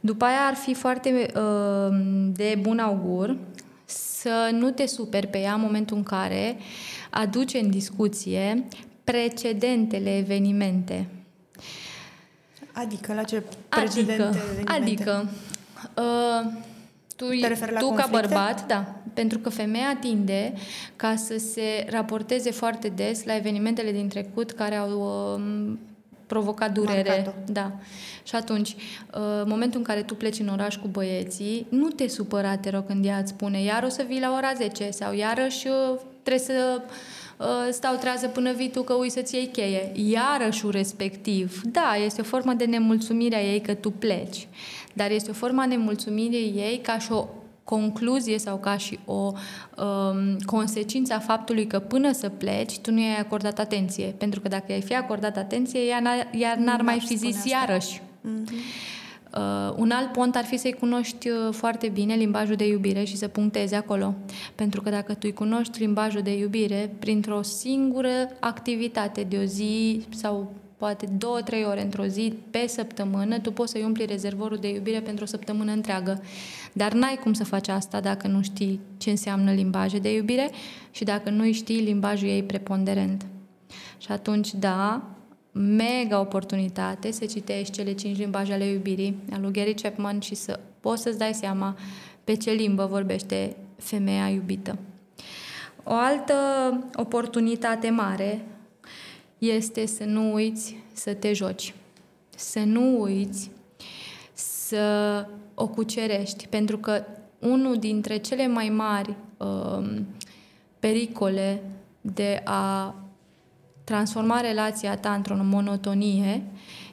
După 0.01 0.25
aia 0.25 0.47
ar 0.47 0.55
fi 0.55 0.75
foarte 0.75 1.33
uh, 1.37 1.97
de 2.33 2.59
bun 2.61 2.79
augur 2.79 3.37
să 3.85 4.49
nu 4.53 4.71
te 4.71 4.87
superi 4.87 5.27
pe 5.27 5.39
ea 5.39 5.53
în 5.53 5.61
momentul 5.61 5.97
în 5.97 6.03
care 6.03 6.57
aduce 7.11 7.59
în 7.59 7.71
discuție 7.71 8.65
precedentele 9.05 10.17
evenimente. 10.17 11.07
Adică, 12.73 13.15
la 13.15 13.23
ce 13.23 13.43
precedente 13.69 14.23
adică, 14.23 14.39
evenimente? 14.43 14.73
Adică, 14.73 15.29
uh, 15.97 16.53
tu, 17.17 17.25
la 17.25 17.79
tu 17.79 17.87
conflicte? 17.87 17.95
ca 17.95 18.09
bărbat, 18.11 18.67
da, 18.67 18.95
pentru 19.15 19.39
că 19.39 19.49
femeia 19.49 19.97
tinde 20.01 20.53
ca 20.97 21.17
să 21.17 21.39
se 21.39 21.87
raporteze 21.91 22.51
foarte 22.51 22.89
des 22.89 23.25
la 23.25 23.37
evenimentele 23.37 23.93
din 23.93 24.09
trecut 24.09 24.51
care 24.51 24.75
au 24.75 24.91
uh, 25.37 25.73
provocat 26.27 26.73
durere. 26.73 27.09
Marcat-o. 27.09 27.53
Da. 27.53 27.73
Și 28.23 28.35
atunci, 28.35 28.71
uh, 28.71 29.43
momentul 29.47 29.79
în 29.79 29.85
care 29.85 30.03
tu 30.03 30.15
pleci 30.15 30.39
în 30.39 30.49
oraș 30.49 30.77
cu 30.77 30.89
băieții, 30.89 31.67
nu 31.69 31.89
te 31.89 32.09
supăra, 32.09 32.57
te 32.57 32.71
rog, 32.71 32.87
când 32.87 33.05
ea 33.05 33.19
îți 33.19 33.31
spune 33.31 33.63
iar 33.63 33.83
o 33.83 33.89
să 33.89 34.05
vii 34.09 34.21
la 34.21 34.35
ora 34.37 34.53
10 34.57 34.91
sau 34.91 35.15
iarăși 35.15 35.67
uh, 35.67 35.99
trebuie 36.23 36.45
să 36.45 36.83
uh, 36.85 36.93
stau 37.71 37.97
trează 37.97 38.29
până 38.29 38.53
vii 38.53 38.71
tu 38.71 38.83
că 38.83 38.95
ui 38.95 39.11
să-ți 39.11 39.35
iei 39.35 39.47
cheie. 39.47 39.93
Iarășul 39.95 40.71
respectiv, 40.71 41.61
da, 41.65 41.97
este 42.05 42.21
o 42.21 42.25
formă 42.25 42.53
de 42.53 42.65
nemulțumire 42.65 43.37
a 43.37 43.43
ei 43.53 43.61
că 43.61 43.75
tu 43.75 43.91
pleci, 43.91 44.49
dar 44.93 45.11
este 45.11 45.31
o 45.31 45.35
formă 45.35 45.61
a 45.61 45.67
nemulțumirii 45.67 46.53
ei 46.57 46.81
ca 46.83 46.99
și 46.99 47.13
o 47.13 47.27
concluzie 47.65 48.39
sau 48.39 48.57
ca 48.57 48.77
și 48.77 48.99
o 49.05 49.33
um, 49.83 50.37
consecință 50.45 51.15
a 51.15 51.19
faptului 51.19 51.67
că 51.67 51.79
până 51.79 52.13
să 52.13 52.29
pleci, 52.29 52.79
tu 52.79 52.91
nu 52.91 53.01
i-ai 53.01 53.19
acordat 53.19 53.59
atenție. 53.59 54.15
Pentru 54.19 54.41
că 54.41 54.49
dacă 54.49 54.65
i-ai 54.69 54.83
fi 54.83 54.95
acordat 54.95 55.37
atenție, 55.37 55.81
ea 55.81 56.01
n-ar, 56.01 56.29
iar 56.33 56.57
n-ar 56.57 56.81
mai 56.81 57.01
fi 57.01 57.17
spune 57.17 57.31
zis 57.31 57.37
asta. 57.37 57.49
iarăși. 57.49 58.03
Uh, 59.37 59.75
un 59.77 59.91
alt 59.91 60.13
pont 60.13 60.37
ar 60.37 60.45
fi 60.45 60.57
să-i 60.57 60.73
cunoști 60.73 61.29
uh, 61.29 61.37
foarte 61.51 61.89
bine 61.89 62.15
limbajul 62.15 62.55
de 62.55 62.67
iubire 62.67 63.05
și 63.05 63.17
să 63.17 63.29
punctezi 63.29 63.75
acolo. 63.75 64.15
Pentru 64.55 64.81
că 64.81 64.91
dacă 64.91 65.13
tu 65.13 65.21
îi 65.23 65.33
cunoști 65.33 65.79
limbajul 65.79 66.23
de 66.23 66.39
iubire 66.39 66.95
printr-o 66.99 67.43
singură 67.43 68.29
activitate 68.41 69.23
de 69.23 69.37
o 69.37 69.45
zi 69.45 70.03
sau 70.09 70.53
poate 70.77 71.07
două, 71.19 71.41
trei 71.41 71.65
ore 71.65 71.83
într-o 71.83 72.05
zi 72.05 72.35
pe 72.51 72.67
săptămână, 72.67 73.39
tu 73.39 73.53
poți 73.53 73.73
să-i 73.73 73.83
umpli 73.83 74.05
rezervorul 74.05 74.57
de 74.57 74.69
iubire 74.69 75.01
pentru 75.01 75.25
o 75.25 75.27
săptămână 75.27 75.73
întreagă. 75.73 76.23
Dar 76.73 76.93
n-ai 76.93 77.19
cum 77.23 77.33
să 77.33 77.45
faci 77.45 77.69
asta 77.69 78.01
dacă 78.01 78.27
nu 78.27 78.43
știi 78.43 78.81
ce 78.97 79.11
înseamnă 79.11 79.53
limbaje 79.53 79.99
de 79.99 80.15
iubire 80.15 80.51
și 80.91 81.05
dacă 81.05 81.31
nu 81.31 81.53
știi 81.53 81.81
limbajul 81.81 82.29
ei 82.29 82.43
preponderent. 82.43 83.27
Și 83.99 84.13
atunci, 84.13 84.55
da, 84.55 85.03
mega 85.57 86.21
oportunitate 86.21 87.11
să 87.11 87.25
citești 87.25 87.73
cele 87.73 87.93
cinci 87.93 88.17
limbaje 88.19 88.53
ale 88.53 88.65
iubirii 88.65 89.17
al 89.33 89.41
lui 89.41 89.53
Gary 89.53 89.75
Chapman 89.75 90.21
și 90.21 90.35
să 90.35 90.61
poți 90.81 91.03
să-ți 91.03 91.19
dai 91.19 91.35
seama 91.35 91.77
pe 92.25 92.35
ce 92.35 92.51
limbă 92.51 92.87
vorbește 92.87 93.57
femeia 93.77 94.29
iubită. 94.29 94.79
O 95.83 95.93
altă 95.93 96.35
oportunitate 96.95 97.91
mare 97.91 98.45
este 99.39 99.87
să 99.87 100.05
nu 100.05 100.33
uiți 100.33 100.77
să 100.93 101.15
te 101.15 101.33
joci. 101.33 101.75
Să 102.37 102.59
nu 102.59 103.01
uiți 103.01 103.51
să 104.33 105.27
o 105.55 105.69
cucerești, 105.69 106.47
pentru 106.47 106.79
că 106.79 107.05
unul 107.39 107.77
dintre 107.77 108.17
cele 108.17 108.47
mai 108.47 108.69
mari 108.69 109.15
um, 109.37 110.07
pericole 110.79 111.63
de 112.01 112.41
a 112.45 112.95
transforma 113.85 114.41
relația 114.41 114.97
ta 114.97 115.15
într-o 115.15 115.37
monotonie 115.41 116.43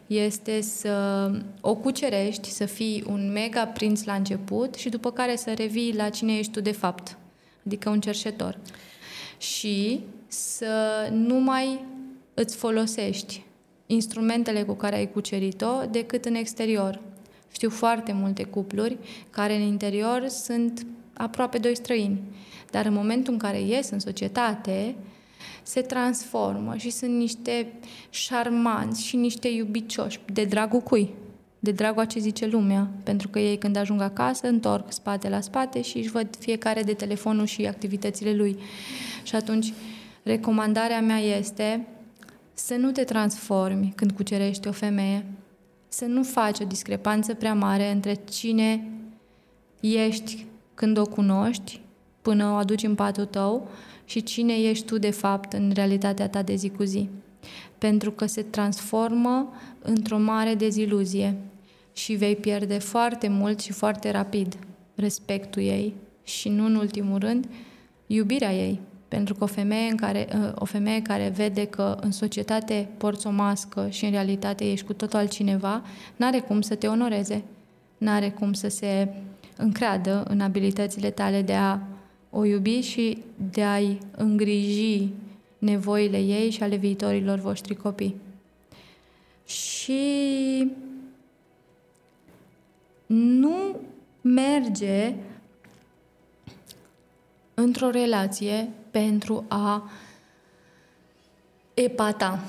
este 0.08 0.62
să 0.62 1.32
o 1.62 1.76
cucerești, 1.76 2.50
să 2.50 2.66
fii 2.66 3.04
un 3.08 3.32
mega 3.32 3.66
prinț 3.66 4.04
la 4.04 4.14
început 4.14 4.76
și 4.76 4.90
după 4.90 5.12
care 5.12 5.36
să 5.36 5.54
revii 5.54 5.96
la 5.96 6.10
cine 6.10 6.38
ești 6.38 6.52
tu 6.52 6.62
de 6.62 6.72
fapt, 6.72 7.18
adică 7.66 7.90
un 7.90 8.02
cerșetor. 8.02 8.58
Și 9.38 10.00
să 10.28 11.08
nu 11.12 11.40
mai 11.40 11.86
îți 12.34 12.56
folosești 12.56 13.44
instrumentele 13.86 14.64
cu 14.64 14.74
care 14.74 14.96
ai 14.96 15.12
cucerit-o 15.12 15.86
decât 15.92 16.26
în 16.26 16.36
exterior. 16.36 17.00
Știu 17.52 17.70
foarte 17.70 18.12
multe 18.12 18.44
cupluri 18.44 18.98
care 19.30 19.56
în 19.56 19.62
interior 19.62 20.28
sunt 20.28 20.86
aproape 21.14 21.58
doi 21.58 21.76
străini, 21.76 22.22
dar 22.72 22.86
în 22.86 22.94
momentul 22.94 23.34
în 23.34 23.40
care 23.40 23.62
ies 23.62 23.90
în 23.90 24.00
societate, 24.00 24.96
se 25.64 25.82
transformă 25.82 26.76
și 26.78 26.90
sunt 26.90 27.12
niște 27.12 27.74
șarmanți 28.10 29.06
și 29.06 29.16
niște 29.16 29.48
iubicioși 29.48 30.20
de 30.34 30.44
dragul 30.44 30.80
cui? 30.80 31.14
De 31.60 31.72
dragul 31.72 32.02
a 32.02 32.06
ce 32.06 32.20
zice 32.20 32.48
lumea. 32.48 32.90
Pentru 33.04 33.28
că 33.28 33.40
ei 33.40 33.58
când 33.58 33.76
ajung 33.76 34.02
acasă 34.02 34.48
întorc 34.48 34.92
spate 34.92 35.30
la 35.30 35.42
spate 35.42 35.82
și 35.82 35.98
își 35.98 36.12
văd 36.12 36.28
fiecare 36.40 36.82
de 36.82 36.94
telefonul 36.94 37.46
și 37.46 37.66
activitățile 37.66 38.34
lui. 38.34 38.58
Și 39.24 39.36
atunci 39.36 39.74
recomandarea 40.24 41.02
mea 41.02 41.18
este 41.18 41.88
să 42.54 42.76
nu 42.76 42.92
te 42.92 43.04
transformi 43.04 43.94
când 43.96 44.12
cucerești 44.12 44.68
o 44.68 44.72
femeie, 44.72 45.26
să 45.88 46.06
nu 46.06 46.24
faci 46.24 46.60
o 46.60 46.66
discrepanță 46.66 47.34
prea 47.34 47.54
mare 47.54 47.92
între 47.92 48.14
cine 48.14 48.88
ești 49.80 50.46
când 50.74 50.98
o 50.98 51.06
cunoști 51.06 51.82
până 52.22 52.50
o 52.50 52.54
aduci 52.54 52.84
în 52.84 52.96
patul 52.96 53.26
tău 53.26 53.68
și 54.06 54.24
cine 54.24 54.54
ești 54.54 54.86
tu 54.86 54.98
de 54.98 55.10
fapt 55.10 55.54
în 55.54 55.72
realitatea 55.74 56.30
ta 56.30 56.42
de 56.42 56.56
zi 56.56 56.70
cu 56.70 56.84
zi. 56.84 57.10
Pentru 57.78 58.12
că 58.12 58.26
se 58.26 58.42
transformă 58.42 59.54
într-o 59.82 60.18
mare 60.18 60.56
deziluzie 60.56 61.38
și 61.94 62.14
vei 62.14 62.36
pierde 62.36 62.78
foarte 62.78 63.28
mult 63.28 63.60
și 63.60 63.72
foarte 63.72 64.12
rapid 64.12 64.58
respectul 64.96 65.62
ei 65.62 65.94
și 66.24 66.50
nu 66.50 66.66
în 66.66 66.76
ultimul 66.76 67.20
rând 67.20 67.48
iubirea 68.08 68.54
ei. 68.54 68.80
Pentru 69.08 69.34
că 69.34 69.44
o 69.44 69.48
femeie, 69.48 69.90
în 69.90 69.96
care, 69.96 70.28
o 70.56 70.66
femeie 70.66 71.02
care 71.02 71.34
vede 71.36 71.66
că 71.66 71.98
în 72.02 72.12
societate 72.12 72.90
porți 72.98 73.28
o 73.28 73.30
mască 73.30 73.88
și 73.90 74.06
în 74.06 74.12
realitate 74.12 74.72
ești 74.72 74.86
cu 74.86 74.94
totul 74.94 75.20
altcineva, 75.20 75.82
n-are 76.16 76.40
cum 76.40 76.62
să 76.62 76.76
te 76.76 76.88
onoreze, 76.88 77.44
n-are 77.98 78.30
cum 78.30 78.54
să 78.54 78.68
se 78.68 79.14
încreadă 79.58 80.24
în 80.28 80.40
abilitățile 80.40 81.10
tale 81.10 81.42
de 81.42 81.54
a 81.54 81.80
o 82.32 82.46
iubi 82.46 82.80
și 82.80 83.24
de 83.52 83.64
a-i 83.64 83.98
îngriji 84.12 85.10
nevoile 85.58 86.18
ei 86.18 86.50
și 86.50 86.64
ale 86.64 86.76
viitorilor 86.76 87.40
voștri 87.40 87.76
copii. 87.76 88.16
Și 89.46 90.72
nu 93.06 93.80
merge 94.22 95.16
într-o 97.54 97.90
relație 97.90 98.70
pentru 98.92 99.46
a 99.48 99.90
epata. 101.74 102.40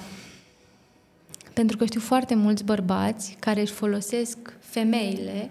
Pentru 1.52 1.76
că 1.76 1.84
știu 1.84 2.00
foarte 2.00 2.34
mulți 2.34 2.64
bărbați 2.64 3.36
care 3.40 3.60
își 3.60 3.72
folosesc 3.72 4.38
femeile 4.58 5.50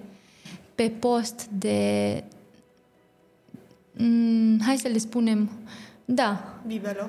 pe 0.75 0.89
post 0.99 1.45
de 1.45 2.23
mm, 2.23 2.40
hai 4.65 4.77
să 4.77 4.87
le 4.87 4.97
spunem, 4.97 5.49
da, 6.05 6.59
Bibelo. 6.67 7.07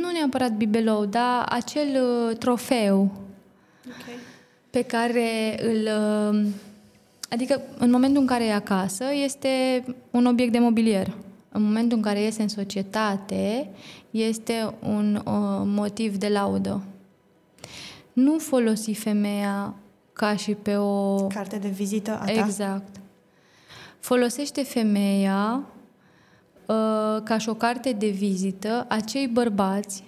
nu 0.00 0.10
neapărat 0.12 0.52
bibelou, 0.52 1.04
dar 1.04 1.46
acel 1.48 1.88
uh, 2.02 2.36
trofeu 2.36 3.00
Ok. 3.86 4.18
pe 4.70 4.82
care 4.82 5.58
îl... 5.62 5.88
uh, 6.34 6.46
Adică 7.30 7.62
în 7.78 7.90
momentul 7.90 8.20
în 8.20 8.26
care 8.26 8.44
e 8.44 8.54
acasă, 8.54 9.04
este 9.24 9.84
un 10.10 10.26
obiect 10.26 10.52
de 10.52 10.58
mobilier. 10.58 11.14
În 11.48 11.62
momentul 11.62 11.96
în 11.96 12.02
care 12.02 12.20
iese 12.20 12.42
în 12.42 12.48
societate, 12.48 13.68
este 14.10 14.74
un 14.82 15.14
uh, 15.14 15.22
motiv 15.64 16.16
de 16.16 16.28
laudă. 16.28 16.82
Nu 18.12 18.38
folosi 18.38 18.92
femeia 18.92 19.74
ca 20.12 20.36
și 20.36 20.54
pe 20.54 20.76
o... 20.76 21.26
Carte 21.26 21.56
de 21.56 21.68
vizită 21.68 22.10
a 22.20 22.24
ta? 22.24 22.32
Exact. 22.32 22.96
Folosește 23.98 24.62
femeia 24.62 25.60
uh, 25.60 25.71
ca 27.24 27.38
și 27.38 27.48
o 27.48 27.54
carte 27.54 27.92
de 27.92 28.08
vizită 28.08 28.86
acei 28.88 29.26
bărbați 29.26 30.04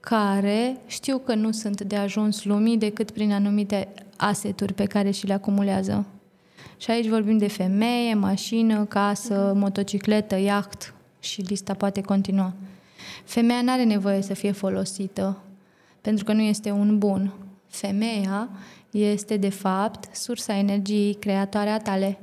care 0.00 0.76
știu 0.86 1.18
că 1.18 1.34
nu 1.34 1.50
sunt 1.50 1.80
de 1.80 1.96
ajuns 1.96 2.44
lumii 2.44 2.78
decât 2.78 3.10
prin 3.10 3.32
anumite 3.32 3.88
aseturi 4.16 4.72
pe 4.72 4.84
care 4.84 5.10
și 5.10 5.26
le 5.26 5.32
acumulează. 5.32 6.06
Și 6.76 6.90
aici 6.90 7.08
vorbim 7.08 7.38
de 7.38 7.48
femeie, 7.48 8.14
mașină, 8.14 8.84
casă, 8.84 9.52
motocicletă, 9.56 10.36
iaht 10.36 10.94
și 11.20 11.40
lista 11.40 11.74
poate 11.74 12.00
continua. 12.00 12.52
Femeia 13.24 13.62
nu 13.62 13.70
are 13.70 13.84
nevoie 13.84 14.22
să 14.22 14.34
fie 14.34 14.52
folosită 14.52 15.42
pentru 16.00 16.24
că 16.24 16.32
nu 16.32 16.40
este 16.40 16.70
un 16.70 16.98
bun. 16.98 17.32
Femeia 17.66 18.48
este, 18.90 19.36
de 19.36 19.48
fapt, 19.48 20.16
sursa 20.16 20.56
energiei 20.56 21.14
creatoare 21.14 21.70
a 21.70 21.78
tale. 21.78 22.18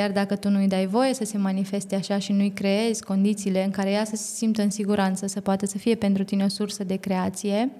Iar 0.00 0.10
dacă 0.10 0.36
tu 0.36 0.48
nu-i 0.48 0.68
dai 0.68 0.86
voie 0.86 1.14
să 1.14 1.24
se 1.24 1.38
manifeste 1.38 1.94
așa 1.94 2.18
și 2.18 2.32
nu-i 2.32 2.50
creezi 2.50 3.02
condițiile 3.02 3.64
în 3.64 3.70
care 3.70 3.90
ea 3.90 4.04
să 4.04 4.16
se 4.16 4.34
simtă 4.34 4.62
în 4.62 4.70
siguranță, 4.70 5.26
să 5.26 5.40
poată 5.40 5.66
să 5.66 5.78
fie 5.78 5.94
pentru 5.94 6.24
tine 6.24 6.44
o 6.44 6.48
sursă 6.48 6.84
de 6.84 6.96
creație, 6.96 7.70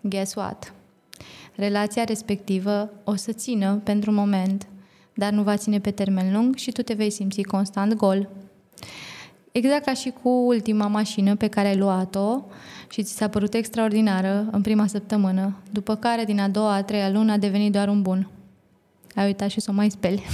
guess 0.00 0.34
what? 0.34 0.74
Relația 1.54 2.04
respectivă 2.04 2.90
o 3.04 3.14
să 3.14 3.32
țină 3.32 3.80
pentru 3.84 4.12
moment, 4.12 4.66
dar 5.14 5.32
nu 5.32 5.42
va 5.42 5.56
ține 5.56 5.80
pe 5.80 5.90
termen 5.90 6.32
lung 6.32 6.56
și 6.56 6.72
tu 6.72 6.82
te 6.82 6.94
vei 6.94 7.10
simți 7.10 7.42
constant 7.42 7.94
gol. 7.94 8.28
Exact 9.52 9.84
ca 9.84 9.94
și 9.94 10.12
cu 10.22 10.28
ultima 10.28 10.86
mașină 10.86 11.36
pe 11.36 11.48
care 11.48 11.68
ai 11.68 11.76
luat-o 11.76 12.40
și 12.90 13.02
ți 13.02 13.16
s-a 13.16 13.28
părut 13.28 13.54
extraordinară 13.54 14.48
în 14.50 14.60
prima 14.60 14.86
săptămână, 14.86 15.56
după 15.70 15.94
care 15.96 16.24
din 16.24 16.40
a 16.40 16.48
doua, 16.48 16.74
a 16.74 16.82
treia 16.82 17.10
lună 17.10 17.32
a 17.32 17.36
devenit 17.36 17.72
doar 17.72 17.88
un 17.88 18.02
bun. 18.02 18.28
Ai 19.14 19.26
uitat 19.26 19.48
și 19.48 19.60
să 19.60 19.70
o 19.70 19.74
mai 19.74 19.90
speli. 19.90 20.22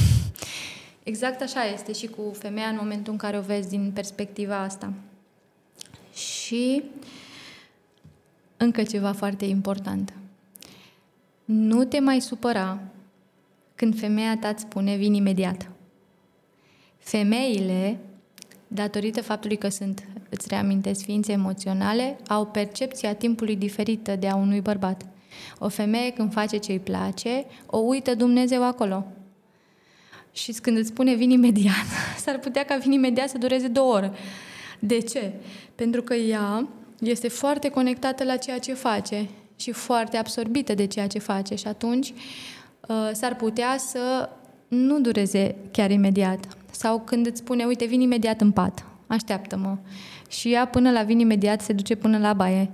exact 1.02 1.40
așa 1.40 1.64
este 1.64 1.92
și 1.92 2.06
cu 2.06 2.32
femeia 2.38 2.66
în 2.66 2.76
momentul 2.80 3.12
în 3.12 3.18
care 3.18 3.38
o 3.38 3.40
vezi 3.40 3.68
din 3.68 3.90
perspectiva 3.94 4.58
asta. 4.58 4.92
Și 6.14 6.82
încă 8.56 8.82
ceva 8.82 9.12
foarte 9.12 9.44
important. 9.44 10.12
Nu 11.44 11.84
te 11.84 12.00
mai 12.00 12.20
supăra 12.20 12.78
când 13.74 13.98
femeia 13.98 14.36
ta 14.36 14.48
îți 14.48 14.62
spune 14.62 14.96
vin 14.96 15.14
imediat. 15.14 15.70
Femeile 16.98 17.98
datorită 18.68 19.22
faptului 19.22 19.56
că 19.56 19.68
sunt, 19.68 20.06
îți 20.28 20.48
reamintesc, 20.48 21.04
ființe 21.04 21.32
emoționale, 21.32 22.18
au 22.28 22.46
percepția 22.46 23.14
timpului 23.14 23.56
diferită 23.56 24.16
de 24.16 24.28
a 24.28 24.36
unui 24.36 24.60
bărbat. 24.60 25.06
O 25.58 25.68
femeie 25.68 26.12
când 26.12 26.32
face 26.32 26.56
ce 26.56 26.72
îi 26.72 26.78
place, 26.78 27.44
o 27.66 27.78
uită 27.78 28.14
Dumnezeu 28.14 28.64
acolo. 28.64 29.06
Și 30.32 30.52
când 30.52 30.76
îți 30.76 30.88
spune 30.88 31.14
vin 31.14 31.30
imediat, 31.30 31.86
s-ar 32.24 32.38
putea 32.38 32.64
ca 32.64 32.76
vin 32.76 32.92
imediat 32.92 33.28
să 33.28 33.38
dureze 33.38 33.68
două 33.68 33.94
ore. 33.94 34.12
De 34.78 34.98
ce? 34.98 35.32
Pentru 35.74 36.02
că 36.02 36.14
ea 36.14 36.68
este 37.00 37.28
foarte 37.28 37.68
conectată 37.68 38.24
la 38.24 38.36
ceea 38.36 38.58
ce 38.58 38.74
face 38.74 39.28
și 39.56 39.72
foarte 39.72 40.16
absorbită 40.16 40.74
de 40.74 40.86
ceea 40.86 41.06
ce 41.06 41.18
face 41.18 41.54
și 41.54 41.66
atunci 41.66 42.12
uh, 42.88 43.10
s-ar 43.12 43.36
putea 43.36 43.76
să 43.78 44.28
nu 44.68 45.00
dureze 45.00 45.54
chiar 45.70 45.90
imediat. 45.90 46.56
Sau 46.70 47.00
când 47.00 47.26
îți 47.26 47.38
spune, 47.38 47.64
uite, 47.64 47.84
vin 47.84 48.00
imediat 48.00 48.40
în 48.40 48.50
pat, 48.50 48.84
așteaptă-mă. 49.06 49.76
Și 50.30 50.52
ea 50.52 50.66
până 50.66 50.90
la 50.90 51.02
vin 51.02 51.18
imediat 51.18 51.60
se 51.60 51.72
duce 51.72 51.94
până 51.94 52.18
la 52.18 52.32
baie 52.32 52.70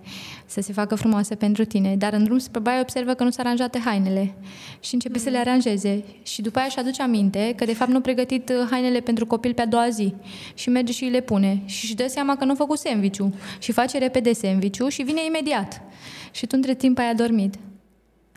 să 0.46 0.60
se 0.60 0.72
facă 0.72 0.94
frumoasă 0.94 1.34
pentru 1.34 1.64
tine. 1.64 1.96
Dar 1.96 2.12
în 2.12 2.24
drum 2.24 2.38
spre 2.38 2.60
baie 2.60 2.80
observă 2.80 3.14
că 3.14 3.24
nu 3.24 3.30
s-a 3.30 3.42
aranjate 3.42 3.78
hainele 3.78 4.34
și 4.80 4.94
începe 4.94 5.18
mm. 5.18 5.24
să 5.24 5.30
le 5.30 5.38
aranjeze. 5.38 6.04
Și 6.22 6.42
după 6.42 6.58
aia 6.58 6.66
își 6.66 6.78
aduce 6.78 7.02
aminte 7.02 7.52
că 7.56 7.64
de 7.64 7.74
fapt 7.74 7.90
nu 7.90 7.96
a 7.96 8.00
pregătit 8.00 8.48
uh, 8.48 8.66
hainele 8.70 9.00
pentru 9.00 9.26
copil 9.26 9.54
pe 9.54 9.62
a 9.62 9.66
doua 9.66 9.88
zi. 9.88 10.14
Și 10.54 10.68
merge 10.68 10.92
și 10.92 11.04
le 11.04 11.20
pune. 11.20 11.62
Și 11.64 11.84
își 11.84 11.94
dă 11.94 12.06
seama 12.08 12.36
că 12.36 12.44
nu 12.44 12.50
a 12.50 12.54
făcut 12.54 12.78
sandwich 12.78 13.18
Și 13.58 13.72
face 13.72 13.98
repede 13.98 14.32
sandwich 14.32 14.86
și 14.88 15.02
vine 15.02 15.20
imediat. 15.26 15.82
Și 16.30 16.46
tu 16.46 16.52
între 16.56 16.74
timp 16.74 16.98
ai 16.98 17.10
adormit. 17.10 17.54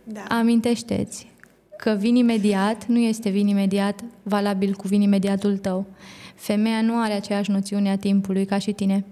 Da. 0.03 0.23
Amintește-ți 0.29 1.27
că 1.77 1.95
vin 1.99 2.15
imediat 2.15 2.85
nu 2.85 2.97
este 2.97 3.29
vin 3.29 3.47
imediat 3.47 4.03
valabil 4.23 4.73
cu 4.73 4.87
vin 4.87 5.01
imediatul 5.01 5.57
tău. 5.57 5.85
Femeia 6.39 6.81
nu 6.81 7.01
are 7.01 7.13
aceeași 7.13 7.51
noțiune 7.51 7.89
a 7.89 7.97
timpului 7.97 8.45
ca 8.45 8.57
și 8.57 8.71
tine. 8.71 9.05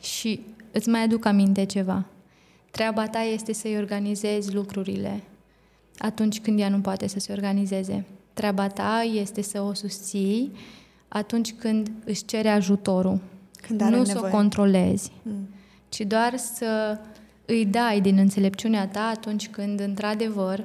Și 0.00 0.40
îți 0.72 0.88
mai 0.88 1.02
aduc 1.02 1.24
aminte 1.24 1.64
ceva. 1.64 2.04
Treaba 2.70 3.06
ta 3.06 3.20
este 3.20 3.52
să-i 3.52 3.76
organizezi 3.76 4.54
lucrurile 4.54 5.22
atunci 5.98 6.40
când 6.40 6.60
ea 6.60 6.68
nu 6.68 6.80
poate 6.80 7.06
să 7.06 7.18
se 7.18 7.32
organizeze. 7.32 8.04
Treaba 8.32 8.68
ta 8.68 9.02
este 9.14 9.42
să 9.42 9.60
o 9.60 9.74
susții 9.74 10.52
atunci 11.08 11.54
când 11.54 11.90
își 12.04 12.24
cere 12.24 12.48
ajutorul. 12.48 13.20
Când 13.60 13.80
are 13.80 13.90
nu 13.90 14.02
nevoie. 14.02 14.16
să 14.16 14.26
o 14.26 14.36
controlezi, 14.36 15.12
mm. 15.22 15.48
ci 15.88 16.00
doar 16.00 16.36
să 16.36 16.98
îi 17.46 17.66
dai 17.66 18.00
din 18.00 18.18
înțelepciunea 18.18 18.88
ta 18.88 19.10
atunci 19.14 19.48
când, 19.48 19.80
într-adevăr, 19.80 20.64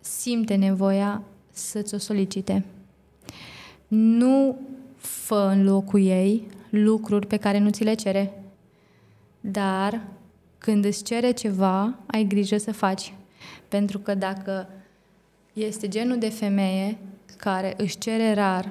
simte 0.00 0.54
nevoia 0.54 1.22
să-ți 1.50 1.94
o 1.94 1.98
solicite. 1.98 2.64
Nu 3.88 4.58
fă 5.00 5.48
în 5.52 5.64
locul 5.64 6.00
ei 6.00 6.46
lucruri 6.70 7.26
pe 7.26 7.36
care 7.36 7.58
nu 7.58 7.70
ți 7.70 7.84
le 7.84 7.94
cere, 7.94 8.42
dar 9.40 10.00
când 10.58 10.84
îți 10.84 11.04
cere 11.04 11.30
ceva, 11.30 11.94
ai 12.06 12.24
grijă 12.24 12.56
să 12.56 12.72
faci. 12.72 13.14
Pentru 13.68 13.98
că 13.98 14.14
dacă 14.14 14.68
este 15.52 15.88
genul 15.88 16.18
de 16.18 16.28
femeie 16.28 16.98
care 17.36 17.74
își 17.76 17.98
cere 17.98 18.34
rar 18.34 18.70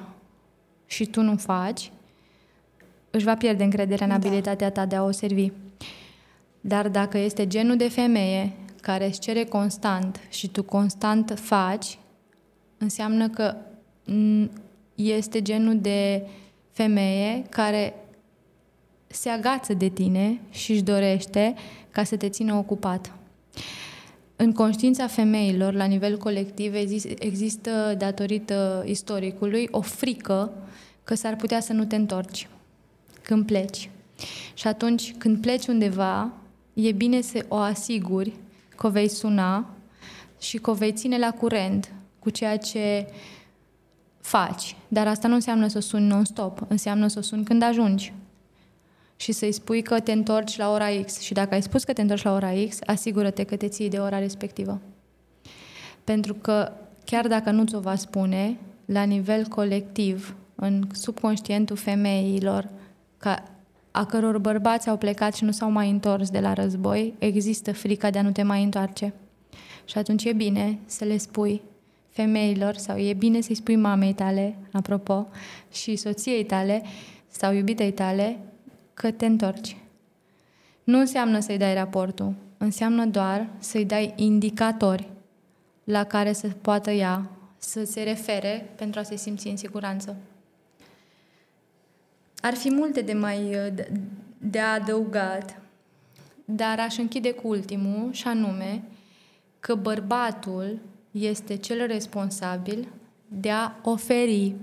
și 0.86 1.06
tu 1.06 1.22
nu 1.22 1.36
faci, 1.36 1.92
își 3.10 3.26
va 3.26 3.36
pierde 3.36 3.64
încrederea 3.64 4.06
în 4.06 4.20
da. 4.20 4.28
abilitatea 4.28 4.72
ta 4.72 4.86
de 4.86 4.96
a 4.96 5.04
o 5.04 5.12
servi. 5.12 5.52
Dar 6.62 6.88
dacă 6.88 7.18
este 7.18 7.48
genul 7.48 7.78
de 7.78 7.90
femeie 7.90 8.54
care 8.82 9.06
îți 9.06 9.20
cere 9.20 9.44
constant 9.44 10.20
și 10.30 10.48
tu 10.48 10.64
constant 10.64 11.40
faci, 11.42 11.98
înseamnă 12.78 13.30
că 13.30 13.56
este 15.00 15.42
genul 15.42 15.80
de 15.80 16.28
femeie 16.72 17.44
care 17.50 17.94
se 19.08 19.30
agață 19.30 19.74
de 19.74 19.88
tine 19.88 20.40
și 20.50 20.72
își 20.72 20.82
dorește 20.82 21.54
ca 21.92 22.04
să 22.04 22.18
te 22.18 22.30
țină 22.30 22.54
ocupat. 22.54 23.12
În 24.36 24.54
conștiința 24.54 25.08
femeilor, 25.08 25.74
la 25.74 25.86
nivel 25.86 26.18
colectiv, 26.18 26.74
există, 27.20 27.96
datorită 27.98 28.84
istoricului, 28.88 29.68
o 29.72 29.82
frică 29.82 30.52
că 31.04 31.16
s-ar 31.16 31.36
putea 31.36 31.60
să 31.60 31.74
nu 31.74 31.86
te 31.86 31.96
întorci 31.96 32.48
când 33.22 33.46
pleci. 33.46 33.90
Și 34.54 34.68
atunci, 34.68 35.14
când 35.18 35.42
pleci 35.42 35.68
undeva, 35.68 36.32
e 36.74 36.92
bine 36.92 37.22
să 37.22 37.46
o 37.48 37.56
asiguri 37.56 38.34
că 38.76 38.88
o 38.88 38.90
vei 38.90 39.08
suna 39.08 39.70
și 40.40 40.58
că 40.58 40.70
o 40.70 40.74
vei 40.74 40.94
ține 40.94 41.18
la 41.18 41.32
curent 41.32 41.92
cu 42.20 42.30
ceea 42.30 42.58
ce 42.58 43.08
faci. 44.30 44.76
Dar 44.88 45.08
asta 45.08 45.28
nu 45.28 45.34
înseamnă 45.34 45.68
să 45.68 45.78
o 45.78 45.82
suni 45.82 46.08
non-stop, 46.08 46.62
înseamnă 46.68 47.08
să 47.08 47.20
o 47.20 47.22
suni 47.22 47.44
când 47.44 47.62
ajungi 47.62 48.14
și 49.16 49.32
să-i 49.32 49.52
spui 49.52 49.82
că 49.82 50.00
te 50.00 50.12
întorci 50.12 50.58
la 50.58 50.72
ora 50.72 50.88
X. 51.06 51.20
Și 51.20 51.34
dacă 51.34 51.54
ai 51.54 51.62
spus 51.62 51.84
că 51.84 51.94
te 51.94 52.02
întorci 52.02 52.24
la 52.24 52.34
ora 52.34 52.52
X, 52.68 52.80
asigură-te 52.86 53.44
că 53.44 53.56
te 53.56 53.68
ții 53.68 53.90
de 53.90 53.98
ora 53.98 54.20
respectivă. 54.20 54.80
Pentru 56.04 56.34
că 56.34 56.72
chiar 57.06 57.28
dacă 57.28 57.52
nu 57.52 57.66
ți-o 57.66 57.80
va 57.80 57.96
spune, 57.96 58.58
la 58.86 59.04
nivel 59.04 59.46
colectiv, 59.46 60.36
în 60.56 60.84
subconștientul 60.92 61.76
femeilor, 61.76 62.70
ca 63.18 63.44
a 63.92 64.06
căror 64.06 64.38
bărbați 64.38 64.90
au 64.90 64.98
plecat 64.98 65.36
și 65.36 65.44
nu 65.44 65.52
s-au 65.52 65.72
mai 65.72 65.90
întors 65.90 66.30
de 66.30 66.40
la 66.40 66.54
război, 66.54 67.14
există 67.20 67.74
frica 67.74 68.10
de 68.10 68.20
a 68.20 68.22
nu 68.22 68.32
te 68.32 68.44
mai 68.44 68.64
întoarce. 68.64 69.14
Și 69.86 69.98
atunci 69.98 70.26
e 70.26 70.34
bine 70.34 70.80
să 70.86 71.06
le 71.06 71.18
spui 71.18 71.62
femeilor 72.20 72.76
sau 72.76 72.98
e 72.98 73.14
bine 73.14 73.42
să-i 73.42 73.56
spui 73.56 73.76
mamei 73.76 74.14
tale, 74.14 74.56
apropo, 74.72 75.28
și 75.72 75.96
soției 75.96 76.46
tale 76.46 76.84
sau 77.28 77.54
iubitei 77.54 77.92
tale 77.92 78.40
că 78.94 79.12
te 79.12 79.26
întorci. 79.26 79.78
Nu 80.84 81.00
înseamnă 81.00 81.40
să-i 81.40 81.58
dai 81.58 81.74
raportul, 81.74 82.34
înseamnă 82.58 83.06
doar 83.06 83.48
să-i 83.60 83.86
dai 83.86 84.14
indicatori 84.16 85.10
la 85.84 86.04
care 86.04 86.34
să 86.34 86.48
poată 86.48 86.92
ea 86.92 87.30
să 87.58 87.84
se 87.84 88.04
refere 88.04 88.70
pentru 88.76 89.00
a 89.00 89.04
se 89.04 89.16
simți 89.16 89.48
în 89.48 89.58
siguranță. 89.58 90.16
Ar 92.42 92.54
fi 92.54 92.72
multe 92.72 93.02
de 93.02 93.14
mai 93.14 93.56
de 94.38 94.60
adăugat, 94.60 95.62
dar 96.46 96.80
aș 96.80 96.98
închide 96.98 97.32
cu 97.32 97.48
ultimul, 97.48 98.12
și 98.12 98.28
anume 98.28 98.84
că 99.60 99.76
bărbatul 99.76 100.80
este 101.20 101.56
cel 101.56 101.88
responsabil 101.88 102.88
de 103.28 103.50
a 103.52 103.72
oferi. 103.84 104.56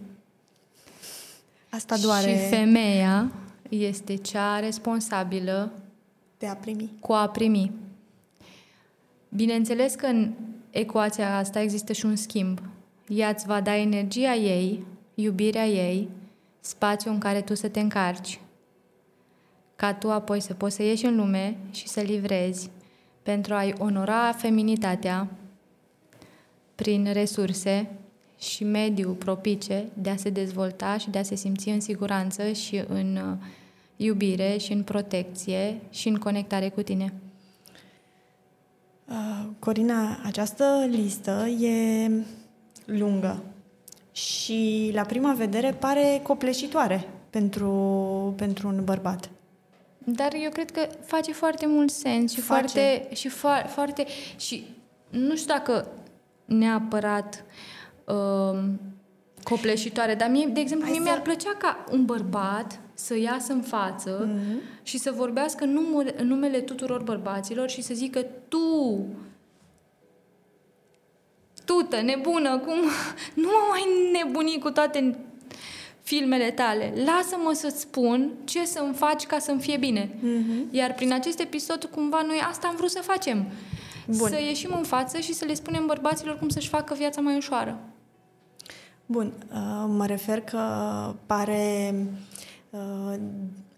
Asta 1.70 1.96
doare. 1.96 2.30
Și 2.30 2.48
femeia 2.48 3.32
este 3.68 4.14
cea 4.14 4.58
responsabilă 4.58 5.72
de 6.38 6.46
a 6.46 6.54
primi. 6.54 6.90
Cu 7.00 7.12
a 7.12 7.28
primi. 7.28 7.72
Bineînțeles 9.28 9.94
că 9.94 10.06
în 10.06 10.32
ecuația 10.70 11.36
asta 11.36 11.60
există 11.60 11.92
și 11.92 12.06
un 12.06 12.16
schimb. 12.16 12.60
Ea 13.08 13.28
îți 13.28 13.46
va 13.46 13.60
da 13.60 13.76
energia 13.76 14.34
ei, 14.34 14.84
iubirea 15.14 15.66
ei, 15.66 16.08
spațiul 16.60 17.12
în 17.12 17.18
care 17.18 17.40
tu 17.40 17.54
să 17.54 17.68
te 17.68 17.80
încarci. 17.80 18.40
ca 19.76 19.94
tu 19.94 20.10
apoi 20.10 20.40
să 20.40 20.54
poți 20.54 20.74
să 20.74 20.82
ieși 20.82 21.06
în 21.06 21.16
lume 21.16 21.56
și 21.70 21.88
să 21.88 22.00
livrezi 22.00 22.70
pentru 23.22 23.54
a-i 23.54 23.74
onora 23.78 24.32
feminitatea 24.32 25.28
prin 26.76 27.12
resurse 27.12 27.90
și 28.38 28.64
mediu 28.64 29.12
propice 29.12 29.84
de 29.92 30.10
a 30.10 30.16
se 30.16 30.30
dezvolta 30.30 30.98
și 30.98 31.10
de 31.10 31.18
a 31.18 31.22
se 31.22 31.34
simți 31.34 31.68
în 31.68 31.80
siguranță 31.80 32.52
și 32.52 32.82
în 32.88 33.16
uh, 33.16 33.36
iubire 33.96 34.56
și 34.56 34.72
în 34.72 34.82
protecție 34.82 35.80
și 35.90 36.08
în 36.08 36.16
conectare 36.16 36.68
cu 36.68 36.82
tine. 36.82 37.12
Uh, 39.08 39.46
Corina, 39.58 40.18
această 40.24 40.86
listă 40.90 41.46
e 41.46 42.10
lungă 42.84 43.42
și 44.12 44.90
la 44.94 45.02
prima 45.02 45.32
vedere 45.32 45.72
pare 45.72 46.20
copleșitoare 46.22 47.08
pentru, 47.30 48.34
pentru 48.36 48.68
un 48.68 48.84
bărbat. 48.84 49.30
Dar 49.98 50.32
eu 50.42 50.50
cred 50.50 50.70
că 50.70 50.88
face 51.04 51.32
foarte 51.32 51.66
mult 51.66 51.90
sens 51.90 52.32
și 52.32 52.40
Face. 52.40 52.66
foarte 52.66 53.08
și 53.14 53.28
fo- 53.28 53.68
foarte 53.68 54.06
și 54.36 54.66
nu 55.10 55.36
știu 55.36 55.54
dacă 55.54 55.88
neapărat 56.46 57.44
um, 58.04 58.80
copleșitoare, 59.42 60.14
dar 60.14 60.28
mie, 60.30 60.46
de 60.46 60.60
exemplu, 60.60 60.86
Hai 60.86 60.96
mie 60.96 61.06
să- 61.06 61.12
mi-ar 61.12 61.22
plăcea 61.22 61.54
ca 61.58 61.84
un 61.90 62.04
bărbat 62.04 62.80
să 62.94 63.18
iasă 63.18 63.52
în 63.52 63.60
față 63.62 64.28
Mhm. 64.32 64.60
și 64.82 64.98
să 64.98 65.10
vorbească 65.16 65.64
în, 65.64 65.72
numele, 65.72 66.14
în 66.20 66.26
numele 66.26 66.60
tuturor 66.60 67.02
bărbaților 67.02 67.68
și 67.68 67.82
să 67.82 67.94
zică 67.94 68.26
tu 68.48 69.04
tută, 71.64 72.00
nebună, 72.00 72.58
cum 72.58 72.74
nu 73.42 73.48
mă 73.48 73.66
mai 73.70 73.82
nebuni 74.12 74.58
cu 74.58 74.70
toate 74.70 75.18
filmele 76.02 76.50
tale. 76.50 76.92
Lasă-mă 77.04 77.52
să-ți 77.54 77.80
spun 77.80 78.30
ce 78.44 78.64
să-mi 78.64 78.94
faci 78.94 79.26
ca 79.26 79.38
să-mi 79.38 79.60
fie 79.60 79.76
bine. 79.76 80.14
Mhm. 80.20 80.68
Iar 80.70 80.94
prin 80.94 81.12
acest 81.12 81.40
episod, 81.40 81.84
cumva, 81.84 82.22
noi 82.26 82.38
asta 82.48 82.66
am 82.66 82.76
vrut 82.76 82.90
să 82.90 83.00
facem. 83.02 83.46
Bun. 84.06 84.28
Să 84.28 84.40
ieșim 84.40 84.74
în 84.76 84.82
față 84.82 85.18
și 85.18 85.34
să 85.34 85.44
le 85.44 85.54
spunem 85.54 85.86
bărbaților 85.86 86.38
cum 86.38 86.48
să-și 86.48 86.68
facă 86.68 86.94
viața 86.94 87.20
mai 87.20 87.36
ușoară. 87.36 87.78
Bun, 89.06 89.32
uh, 89.52 89.84
mă 89.88 90.06
refer 90.06 90.40
că 90.40 90.60
pare 91.26 91.94
uh, 92.70 93.14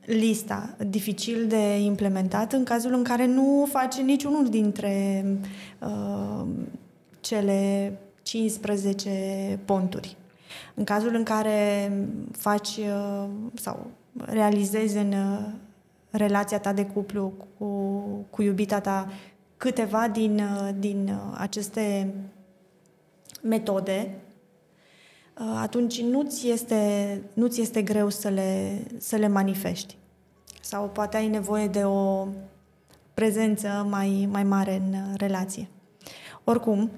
lista 0.04 0.76
dificil 0.86 1.46
de 1.46 1.78
implementat 1.78 2.52
în 2.52 2.64
cazul 2.64 2.92
în 2.92 3.02
care 3.02 3.26
nu 3.26 3.68
face 3.70 4.02
niciunul 4.02 4.48
dintre 4.48 5.24
uh, 5.78 6.46
cele 7.20 7.92
15 8.22 9.58
ponturi. 9.64 10.16
În 10.74 10.84
cazul 10.84 11.14
în 11.14 11.22
care 11.22 11.92
faci 12.32 12.76
uh, 12.76 13.28
sau 13.54 13.86
realizezi 14.14 14.96
în 14.96 15.12
uh, 15.12 15.38
relația 16.10 16.58
ta 16.58 16.72
de 16.72 16.84
cuplu 16.84 17.32
cu, 17.58 17.66
cu 18.30 18.42
iubita 18.42 18.80
ta 18.80 19.08
câteva 19.58 20.08
din, 20.08 20.38
uh, 20.38 20.68
din 20.78 21.08
uh, 21.08 21.36
aceste 21.38 22.14
metode, 23.42 24.14
uh, 25.38 25.58
atunci 25.60 26.02
nu-ți 26.02 26.48
este, 26.48 27.22
nu-ți 27.32 27.60
este 27.60 27.82
greu 27.82 28.08
să 28.08 28.28
le, 28.28 28.82
să 28.98 29.16
le 29.16 29.28
manifesti. 29.28 29.96
Sau 30.60 30.88
poate 30.88 31.16
ai 31.16 31.28
nevoie 31.28 31.66
de 31.66 31.84
o 31.84 32.28
prezență 33.14 33.86
mai, 33.88 34.28
mai 34.30 34.44
mare 34.44 34.74
în 34.74 34.92
uh, 34.92 35.14
relație. 35.16 35.68
Oricum, 36.44 36.90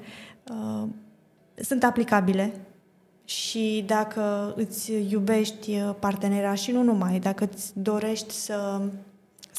uh, 0.50 0.88
sunt 1.54 1.84
aplicabile 1.84 2.52
și 3.24 3.84
dacă 3.86 4.54
îți 4.56 4.92
iubești 4.92 5.70
uh, 5.70 5.94
partenera 5.98 6.54
și 6.54 6.70
nu 6.70 6.82
numai, 6.82 7.18
dacă 7.18 7.48
îți 7.52 7.80
dorești 7.80 8.34
să, 8.34 8.82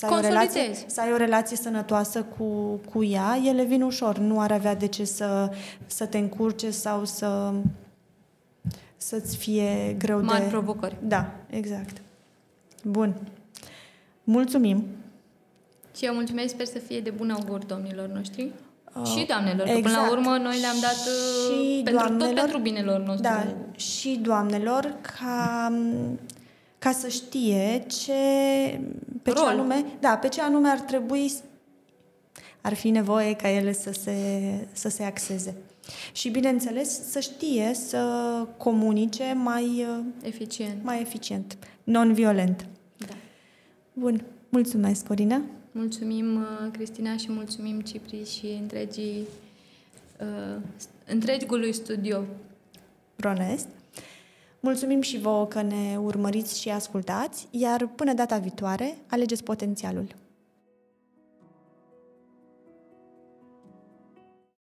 să, 0.08 0.14
ai, 0.14 0.18
o 0.18 0.20
relație, 0.20 0.62
Consolidezi. 0.62 0.94
să 0.94 1.02
ai 1.02 1.12
o 1.14 1.18
relație 1.18 1.58
sănătoasă 1.58 2.24
cu, 2.38 2.80
cu 2.92 3.04
ea, 3.04 3.40
ele 3.46 3.64
vin 3.64 3.82
ușor. 3.82 4.18
Nu 4.18 4.40
ar 4.40 4.52
avea 4.52 4.76
de 4.76 4.88
ce 4.88 5.06
să, 5.06 5.52
să 5.86 6.06
te 6.06 6.18
încurce 6.18 6.70
sau 6.72 7.06
să 7.06 7.54
să-ți 8.98 9.38
fie 9.38 9.96
greu 9.98 10.22
Mari 10.22 10.44
de... 10.44 10.50
provocări. 10.50 10.96
Da, 11.04 11.32
exact. 11.50 12.02
Bun. 12.84 13.16
Mulțumim. 14.24 14.84
Și 15.96 16.06
eu 16.06 16.14
mulțumesc, 16.14 16.50
sper 16.54 16.66
să 16.66 16.80
fie 16.80 17.00
de 17.00 17.10
bun 17.10 17.30
augur 17.30 17.66
domnilor 17.66 18.08
noștri. 18.08 18.52
Uh, 18.96 19.06
și 19.06 19.26
doamnelor, 19.26 19.68
că 19.68 19.74
până 19.74 19.82
la 19.82 20.02
exact. 20.02 20.12
urmă 20.12 20.38
noi 20.38 20.60
le-am 20.60 20.76
dat 20.82 20.92
uh, 20.92 21.46
Și 21.48 21.82
pentru, 21.84 22.02
tot 22.08 22.18
doamnelor- 22.18 22.34
pentru 22.34 22.58
binelor 22.58 23.00
nostru. 23.00 23.24
Da, 23.24 23.48
și 23.76 24.20
doamnelor 24.22 24.96
ca, 25.02 25.72
ca 26.78 26.92
să 26.92 27.08
știe 27.08 27.86
ce, 27.88 28.14
pe 29.22 29.30
ce 29.32 29.38
Rol. 29.40 29.48
anume, 29.48 29.86
da, 30.00 30.18
pe 30.18 30.28
ce 30.28 30.42
anume 30.42 30.70
ar 30.70 30.80
trebui 30.80 31.28
s- 31.28 31.42
ar 32.62 32.74
fi 32.74 32.90
nevoie 32.90 33.34
ca 33.36 33.50
ele 33.50 33.72
să 33.74 33.92
se, 33.92 34.14
să 34.72 34.90
se 34.90 35.04
axeze. 35.04 35.56
Și, 36.12 36.30
bineînțeles, 36.30 37.10
să 37.12 37.20
știe 37.20 37.72
să 37.74 38.08
comunice 38.58 39.34
mai, 39.34 39.86
uh, 39.90 40.04
Eficient. 40.24 40.84
mai 40.84 41.02
eficient, 41.02 41.58
non-violent. 41.84 42.66
Da. 42.98 43.14
Bun. 43.94 44.24
Mulțumesc, 44.50 45.06
Corina. 45.08 45.42
Mulțumim, 45.72 46.36
uh, 46.36 46.72
Cristina, 46.72 47.18
și 47.18 47.32
mulțumim 47.32 47.80
Cipri 47.82 48.26
și 48.30 48.58
întregii, 48.62 49.28
uh, 50.20 50.62
întregului 51.08 51.74
studio. 51.74 52.24
Ronest. 53.16 53.68
Mulțumim 54.64 55.02
și 55.02 55.20
vouă 55.20 55.46
că 55.46 55.62
ne 55.62 55.98
urmăriți 55.98 56.60
și 56.60 56.70
ascultați, 56.70 57.48
iar 57.52 57.88
până 57.88 58.14
data 58.14 58.38
viitoare, 58.38 58.98
alegeți 59.08 59.44
potențialul. 59.44 60.21